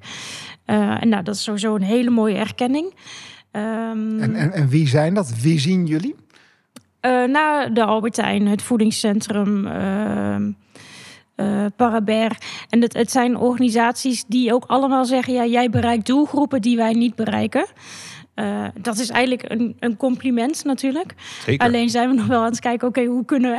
Uh, 0.65 1.01
en 1.01 1.09
nou, 1.09 1.23
dat 1.23 1.35
is 1.35 1.43
sowieso 1.43 1.75
een 1.75 1.81
hele 1.81 2.09
mooie 2.09 2.35
erkenning. 2.35 2.93
Um, 3.51 4.21
en, 4.21 4.35
en, 4.35 4.51
en, 4.51 4.67
wie 4.67 4.87
zijn 4.87 5.13
dat? 5.13 5.41
Wie 5.41 5.59
zien 5.59 5.85
jullie? 5.85 6.15
Uh, 7.01 7.23
nou, 7.23 7.73
de 7.73 7.83
Albertijn, 7.83 8.47
het 8.47 8.61
voedingscentrum, 8.61 9.65
uh, 9.65 10.35
uh, 11.35 11.65
Paraber. 11.75 12.37
En 12.69 12.81
het, 12.81 12.93
het, 12.93 13.11
zijn 13.11 13.37
organisaties 13.37 14.25
die 14.27 14.53
ook 14.53 14.65
allemaal 14.65 15.05
zeggen: 15.05 15.33
ja, 15.33 15.45
jij 15.45 15.69
bereikt 15.69 16.05
doelgroepen 16.05 16.61
die 16.61 16.77
wij 16.77 16.93
niet 16.93 17.15
bereiken. 17.15 17.65
Uh, 18.39 18.65
dat 18.73 18.97
is 18.97 19.09
eigenlijk 19.09 19.51
een, 19.51 19.75
een 19.79 19.97
compliment 19.97 20.63
natuurlijk. 20.63 21.13
Zeker. 21.45 21.67
Alleen 21.67 21.89
zijn 21.89 22.09
we 22.09 22.15
nog 22.15 22.25
wel 22.25 22.39
aan 22.39 22.51
het 22.51 22.59
kijken: 22.59 22.87
oké, 22.87 22.99
okay, 22.99 23.11
hoe, 23.11 23.25
kunnen 23.25 23.51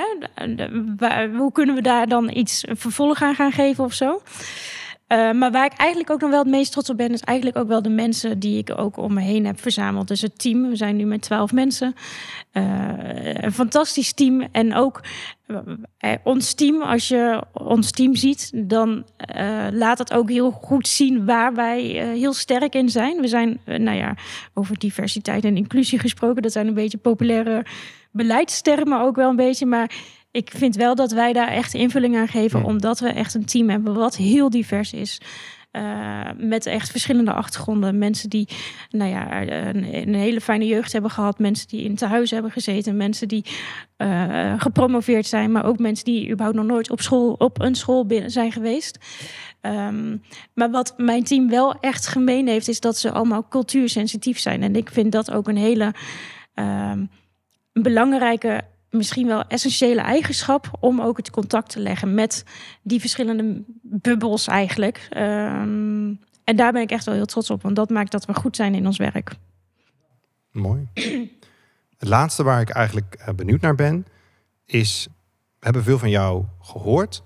we, 0.97 1.31
hoe 1.37 1.53
kunnen 1.53 1.75
we 1.75 1.83
daar 1.83 2.09
dan 2.09 2.31
iets 2.37 2.65
vervolg 2.69 3.23
aan 3.23 3.35
gaan 3.35 3.53
geven 3.53 3.85
of 3.85 3.93
zo? 3.93 4.21
Uh, 5.13 5.33
maar 5.33 5.51
waar 5.51 5.65
ik 5.65 5.73
eigenlijk 5.77 6.11
ook 6.11 6.21
nog 6.21 6.31
wel 6.31 6.39
het 6.39 6.49
meest 6.49 6.73
trots 6.73 6.91
op 6.91 6.97
ben, 6.97 7.13
is 7.13 7.21
eigenlijk 7.21 7.59
ook 7.59 7.69
wel 7.69 7.83
de 7.83 7.89
mensen 7.89 8.39
die 8.39 8.59
ik 8.59 8.79
ook 8.79 8.97
om 8.97 9.15
me 9.15 9.21
heen 9.21 9.47
heb 9.47 9.61
verzameld. 9.61 10.09
Dus 10.09 10.21
het 10.21 10.39
team, 10.39 10.69
we 10.69 10.77
zijn 10.77 10.97
nu 10.97 11.05
met 11.05 11.23
twaalf 11.23 11.53
mensen. 11.53 11.95
Uh, 12.53 12.65
een 13.35 13.53
fantastisch 13.53 14.13
team. 14.13 14.49
En 14.53 14.75
ook 14.75 15.01
ons 16.25 16.55
team, 16.55 16.83
als 16.83 17.09
je 17.09 17.43
ons 17.53 17.91
team 17.91 18.15
ziet, 18.15 18.51
dan 18.55 19.05
laat 19.73 19.99
het 19.99 20.13
ook 20.13 20.31
heel 20.31 20.51
goed 20.51 20.89
zien 20.89 21.25
waar 21.25 21.55
wij 21.55 21.81
heel 22.17 22.33
sterk 22.33 22.75
in 22.75 22.89
zijn. 22.89 23.21
We 23.21 23.29
zijn, 23.29 23.61
nou 23.65 23.97
ja, 23.97 24.15
over 24.55 24.79
diversiteit 24.79 25.45
en 25.45 25.57
inclusie 25.57 25.99
gesproken. 25.99 26.43
Dat 26.43 26.53
zijn 26.53 26.67
een 26.67 26.75
beetje 26.75 26.99
populaire 26.99 27.65
beleidstermen 28.11 29.01
ook 29.01 29.17
wel 29.17 29.31
een 29.31 29.37
beetje. 29.37 29.67
Maar 29.67 29.91
ik 30.31 30.51
vind 30.57 30.77
wel 30.77 30.95
dat 30.95 31.13
wij 31.13 31.33
daar 31.33 31.49
echt 31.49 31.75
invulling 31.75 32.17
aan 32.17 32.29
geven, 32.29 32.61
Ja. 32.61 32.67
omdat 32.67 33.01
we 33.01 33.09
echt 33.09 33.35
een 33.35 33.45
team 33.45 33.69
hebben 33.69 33.95
wat 33.95 34.17
heel 34.17 34.51
divers 34.51 34.93
is. 34.93 35.21
Uh, 35.73 36.31
met 36.37 36.67
echt 36.67 36.91
verschillende 36.91 37.33
achtergronden. 37.33 37.99
Mensen 37.99 38.31
die 38.31 38.49
nou 38.91 39.11
ja, 39.11 39.43
een, 39.43 39.95
een, 39.95 40.15
hele 40.15 40.41
fijne 40.41 40.67
jeugd 40.67 40.93
hebben 40.93 41.11
gehad. 41.11 41.39
Mensen 41.39 41.69
die 41.69 41.83
in 41.83 41.95
tehuis 41.95 42.31
hebben 42.31 42.51
gezeten. 42.51 42.97
Mensen 42.97 43.29
die 43.29 43.45
uh, 43.99 44.61
gepromoveerd 44.61 45.27
zijn. 45.27 45.53
Maar 45.53 45.65
ook 45.65 45.79
mensen 45.79 46.05
die 46.05 46.31
überhaupt 46.31 46.57
nog 46.57 46.67
nooit 46.67 46.91
op, 46.91 47.01
school, 47.01 47.33
op 47.33 47.61
een 47.61 47.75
school 47.75 48.07
binnen 48.07 48.31
zijn 48.31 48.53
geweest. 48.53 48.99
Um, 49.61 50.23
maar 50.55 50.71
wat 50.71 50.95
mijn 50.97 51.25
team 51.25 51.49
wel 51.49 51.75
echt 51.81 52.07
gemeen 52.07 52.49
heeft... 52.49 52.69
is 52.69 52.81
dat 52.81 52.97
ze 52.97 53.11
allemaal 53.11 53.49
cultuursensitief 53.49 54.39
zijn. 54.39 54.63
En 54.63 54.77
ik 54.77 54.91
vind 54.91 55.13
dat 55.13 55.31
ook 55.31 55.49
een 55.49 55.57
hele 55.57 55.95
um, 56.55 57.11
belangrijke 57.73 58.65
misschien 58.91 59.27
wel 59.27 59.43
essentiële 59.45 60.01
eigenschap 60.01 60.71
om 60.81 61.01
ook 61.01 61.17
het 61.17 61.31
contact 61.31 61.71
te 61.71 61.81
leggen 61.81 62.15
met 62.15 62.45
die 62.83 63.01
verschillende 63.01 63.63
bubbels 63.83 64.47
eigenlijk. 64.47 65.09
Um, 65.17 66.21
en 66.45 66.57
daar 66.57 66.73
ben 66.73 66.83
ik 66.83 66.91
echt 66.91 67.05
wel 67.05 67.15
heel 67.15 67.27
trots 67.27 67.51
op, 67.51 67.63
want 67.63 67.77
dat 67.77 67.91
maakt 67.91 68.13
dat 68.13 68.25
we 68.25 68.35
goed 68.35 68.57
zijn 68.57 68.75
in 68.75 68.87
ons 68.87 68.97
werk. 68.99 69.33
Mooi. 70.51 70.89
Het 71.99 72.09
laatste 72.09 72.43
waar 72.43 72.61
ik 72.61 72.71
eigenlijk 72.71 73.33
benieuwd 73.37 73.61
naar 73.61 73.75
ben, 73.75 74.07
is 74.67 75.09
hebben 75.61 75.83
veel 75.83 75.99
van 75.99 76.11
jou 76.11 76.45
gehoord. 76.61 77.23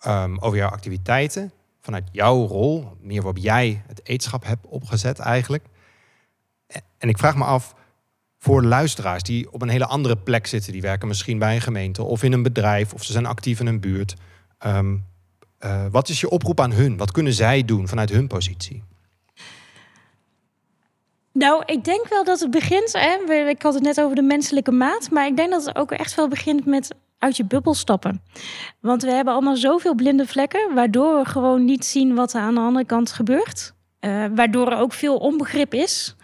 ehm, 0.00 0.36
over 0.38 0.58
jouw 0.58 0.68
activiteiten. 0.70 1.52
Vanuit 1.80 2.08
jouw 2.12 2.46
rol. 2.46 2.96
Meer 3.00 3.22
waarop 3.22 3.42
jij 3.42 3.82
het 3.86 4.00
eetschap 4.08 4.44
hebt 4.44 4.66
opgezet 4.66 5.18
eigenlijk. 5.18 5.64
En- 6.66 6.82
En 6.98 7.08
ik 7.08 7.18
vraag 7.18 7.36
me 7.36 7.44
af, 7.44 7.74
voor 8.46 8.64
luisteraars 8.64 9.22
die 9.22 9.52
op 9.52 9.62
een 9.62 9.68
hele 9.68 9.86
andere 9.86 10.16
plek 10.16 10.46
zitten. 10.46 10.72
Die 10.72 10.80
werken 10.80 11.08
misschien 11.08 11.38
bij 11.38 11.54
een 11.54 11.60
gemeente 11.60 12.02
of 12.02 12.22
in 12.22 12.32
een 12.32 12.42
bedrijf. 12.42 12.92
Of 12.92 13.04
ze 13.04 13.12
zijn 13.12 13.26
actief 13.26 13.60
in 13.60 13.66
een 13.66 13.80
buurt. 13.80 14.14
ehm, 14.58 14.96
eh, 15.58 15.86
wat 15.90 16.08
is 16.08 16.20
je 16.20 16.28
oproep 16.28 16.60
aan 16.60 16.72
hun? 16.72 16.96
Wat 16.96 17.10
kunnen 17.10 17.32
zij 17.32 17.64
doen 17.64 17.88
vanuit 17.88 18.10
hun 18.10 18.26
positie? 18.26 18.82
Nou, 21.32 21.62
ik 21.66 21.84
denk 21.84 22.08
wel 22.08 22.24
dat 22.24 22.40
het 22.40 22.50
begint. 22.50 22.94
Ik 23.48 23.62
had 23.62 23.74
het 23.74 23.82
net 23.82 24.00
over 24.00 24.16
de 24.16 24.22
menselijke 24.22 24.72
maat. 24.72 25.10
Maar 25.10 25.26
ik 25.26 25.36
denk 25.36 25.50
dat 25.50 25.64
het 25.64 25.76
ook 25.76 25.92
echt 25.92 26.14
wel 26.14 26.28
begint 26.28 26.66
met 26.66 26.94
uit 27.18 27.36
je 27.36 27.44
bubbel 27.44 27.74
stappen. 27.74 28.22
Want 28.80 29.02
we 29.02 29.10
hebben 29.10 29.32
allemaal 29.32 29.56
zoveel 29.56 29.94
blinde 29.94 30.26
vlekken. 30.26 30.74
Waardoor 30.74 31.18
we 31.18 31.24
gewoon 31.24 31.64
niet 31.64 31.84
zien 31.84 32.14
wat 32.14 32.32
er 32.32 32.40
aan 32.40 32.54
de 32.54 32.60
andere 32.60 32.86
kant 32.86 33.12
gebeurt. 33.12 33.74
Eh, 34.00 34.24
waardoor 34.34 34.72
er 34.72 34.78
ook 34.78 34.92
veel 34.92 35.16
onbegrip 35.16 35.74
is. 35.74 36.16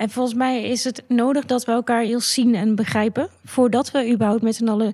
En 0.00 0.10
volgens 0.10 0.34
mij 0.34 0.62
is 0.62 0.84
het 0.84 1.02
nodig 1.08 1.44
dat 1.44 1.64
we 1.64 1.72
elkaar 1.72 2.02
eerst 2.02 2.30
zien 2.30 2.54
en 2.54 2.74
begrijpen. 2.74 3.28
Voordat 3.44 3.90
we 3.90 4.10
überhaupt 4.12 4.42
met 4.42 4.54
z'n 4.54 4.68
allen. 4.68 4.92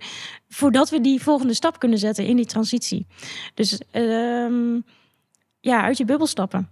Voordat 0.49 0.90
we 0.90 1.01
die 1.01 1.23
volgende 1.23 1.55
stap 1.55 1.79
kunnen 1.79 1.99
zetten 1.99 2.27
in 2.27 2.37
die 2.37 2.47
transitie. 2.47 3.07
Dus 3.55 3.81
ehm, 3.90 4.81
ja, 5.61 5.83
uit 5.83 5.97
je 5.97 6.05
bubbel 6.05 6.27
stappen. 6.27 6.69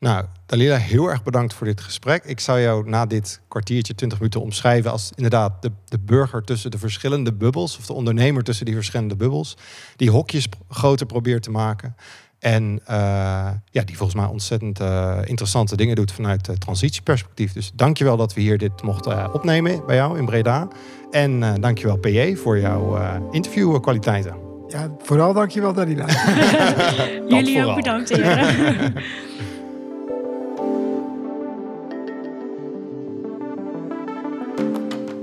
Nou, 0.00 0.26
Dalila, 0.46 0.76
heel 0.76 1.10
erg 1.10 1.22
bedankt 1.22 1.54
voor 1.54 1.66
dit 1.66 1.80
gesprek. 1.80 2.24
Ik 2.24 2.40
zou 2.40 2.60
jou 2.60 2.88
na 2.88 3.06
dit 3.06 3.40
kwartiertje, 3.48 3.94
20 3.94 4.18
minuten 4.18 4.40
omschrijven 4.40 4.90
als 4.90 5.12
inderdaad 5.14 5.62
de, 5.62 5.72
de 5.84 5.98
burger 5.98 6.42
tussen 6.42 6.70
de 6.70 6.78
verschillende 6.78 7.32
bubbels, 7.32 7.78
of 7.78 7.86
de 7.86 7.92
ondernemer 7.92 8.42
tussen 8.42 8.66
die 8.66 8.74
verschillende 8.74 9.16
bubbels, 9.16 9.56
die 9.96 10.10
hokjes 10.10 10.48
groter 10.68 11.06
probeert 11.06 11.42
te 11.42 11.50
maken. 11.50 11.96
En 12.38 12.80
eh, 12.84 12.96
ja, 13.70 13.82
die 13.84 13.96
volgens 13.96 14.14
mij 14.20 14.26
ontzettend 14.26 14.80
eh, 14.80 15.18
interessante 15.24 15.76
dingen 15.76 15.96
doet 15.96 16.12
vanuit 16.12 16.48
uh, 16.48 16.56
transitieperspectief. 16.56 17.52
Dus 17.52 17.72
dankjewel 17.74 18.16
dat 18.16 18.34
we 18.34 18.40
hier 18.40 18.58
dit 18.58 18.82
mochten 18.82 19.12
uh, 19.12 19.28
opnemen 19.32 19.86
bij 19.86 19.96
jou 19.96 20.18
in 20.18 20.26
Breda. 20.26 20.68
En 21.10 21.42
uh, 21.42 21.52
dankjewel 21.60 21.96
PJ 21.96 22.36
voor 22.36 22.58
jouw 22.58 22.96
uh, 22.96 23.14
interviewkwaliteiten. 23.30 24.34
Ja, 24.68 24.90
vooral 24.98 25.32
dankjewel 25.32 25.72
Dalila. 25.72 26.06
Jullie 27.28 27.52
vooral. 27.52 27.70
ook 27.70 27.76
bedankt, 27.76 28.08
heren. 28.08 28.94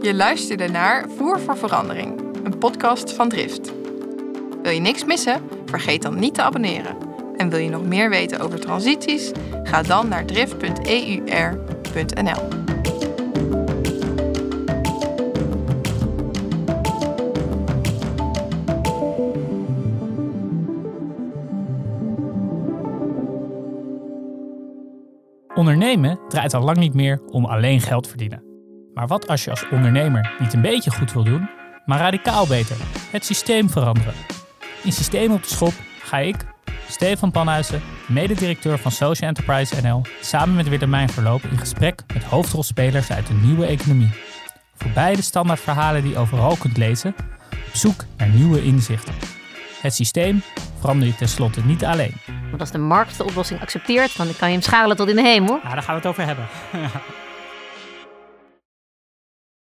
Je 0.02 0.14
luisterde 0.14 0.68
naar 0.68 1.06
Voer 1.18 1.40
voor 1.40 1.58
Verandering, 1.58 2.22
een 2.44 2.58
podcast 2.58 3.14
van 3.14 3.30
Drift. 3.30 3.74
Wil 4.64 4.72
je 4.72 4.80
niks 4.80 5.06
missen? 5.06 5.42
Vergeet 5.66 6.02
dan 6.02 6.20
niet 6.20 6.34
te 6.34 6.42
abonneren. 6.42 6.96
En 7.38 7.50
wil 7.50 7.60
je 7.60 7.70
nog 7.70 7.86
meer 7.86 8.10
weten 8.10 8.40
over 8.40 8.60
transities? 8.60 9.32
Ga 9.64 9.82
dan 9.82 10.08
naar 10.08 10.26
drift.eur.nl. 10.26 12.56
Ondernemen 25.56 26.20
draait 26.28 26.54
al 26.54 26.62
lang 26.62 26.78
niet 26.78 26.94
meer 26.94 27.22
om 27.26 27.46
alleen 27.46 27.82
geld 27.82 28.08
verdienen. 28.08 28.44
Maar 28.94 29.08
wat 29.08 29.28
als 29.28 29.44
je 29.44 29.50
als 29.50 29.70
ondernemer 29.70 30.36
niet 30.40 30.54
een 30.54 30.62
beetje 30.62 30.92
goed 30.92 31.14
wil 31.14 31.24
doen, 31.24 31.50
maar 31.86 32.00
radicaal 32.00 32.48
beter? 32.48 32.76
Het 33.12 33.26
systeem 33.26 33.70
veranderen. 33.70 34.35
In 34.86 34.92
Systeem 34.92 35.32
op 35.32 35.44
de 35.44 35.50
Schop 35.50 35.74
ga 36.00 36.18
ik, 36.18 36.36
Stefan 36.90 37.32
Panhuizen, 37.32 37.82
mededirecteur 38.08 38.78
van 38.78 38.92
Social 38.92 39.30
Enterprise 39.30 39.82
NL, 39.82 40.02
samen 40.22 40.56
met 40.56 40.70
Willemijn 40.70 41.10
Verloop 41.10 41.44
in 41.44 41.58
gesprek 41.58 42.02
met 42.14 42.24
hoofdrolspelers 42.24 43.12
uit 43.12 43.28
de 43.28 43.34
nieuwe 43.34 43.66
economie. 43.66 44.10
Voorbij 44.76 45.16
de 45.16 45.22
standaardverhalen 45.22 46.02
die 46.02 46.12
je 46.12 46.18
overal 46.18 46.56
kunt 46.56 46.78
lezen, 46.78 47.16
op 47.68 47.76
zoek 47.76 48.04
naar 48.18 48.28
nieuwe 48.28 48.64
inzichten. 48.64 49.14
Het 49.82 49.94
systeem 49.94 50.42
verander 50.80 51.08
je 51.08 51.16
tenslotte 51.16 51.62
niet 51.66 51.86
alleen. 51.86 52.14
Want 52.50 52.62
als 52.62 52.72
de 52.72 52.78
markt 52.78 53.18
de 53.18 53.24
oplossing 53.24 53.62
accepteert, 53.62 54.18
dan 54.18 54.28
kan 54.38 54.48
je 54.48 54.54
hem 54.54 54.64
schalen 54.64 54.96
tot 54.96 55.08
in 55.08 55.16
de 55.16 55.22
hemel. 55.22 55.60
Ja, 55.64 55.74
daar 55.74 55.84
gaan 55.84 55.96
we 55.96 56.02
het 56.02 56.10
over 56.10 56.26
hebben. 56.26 56.48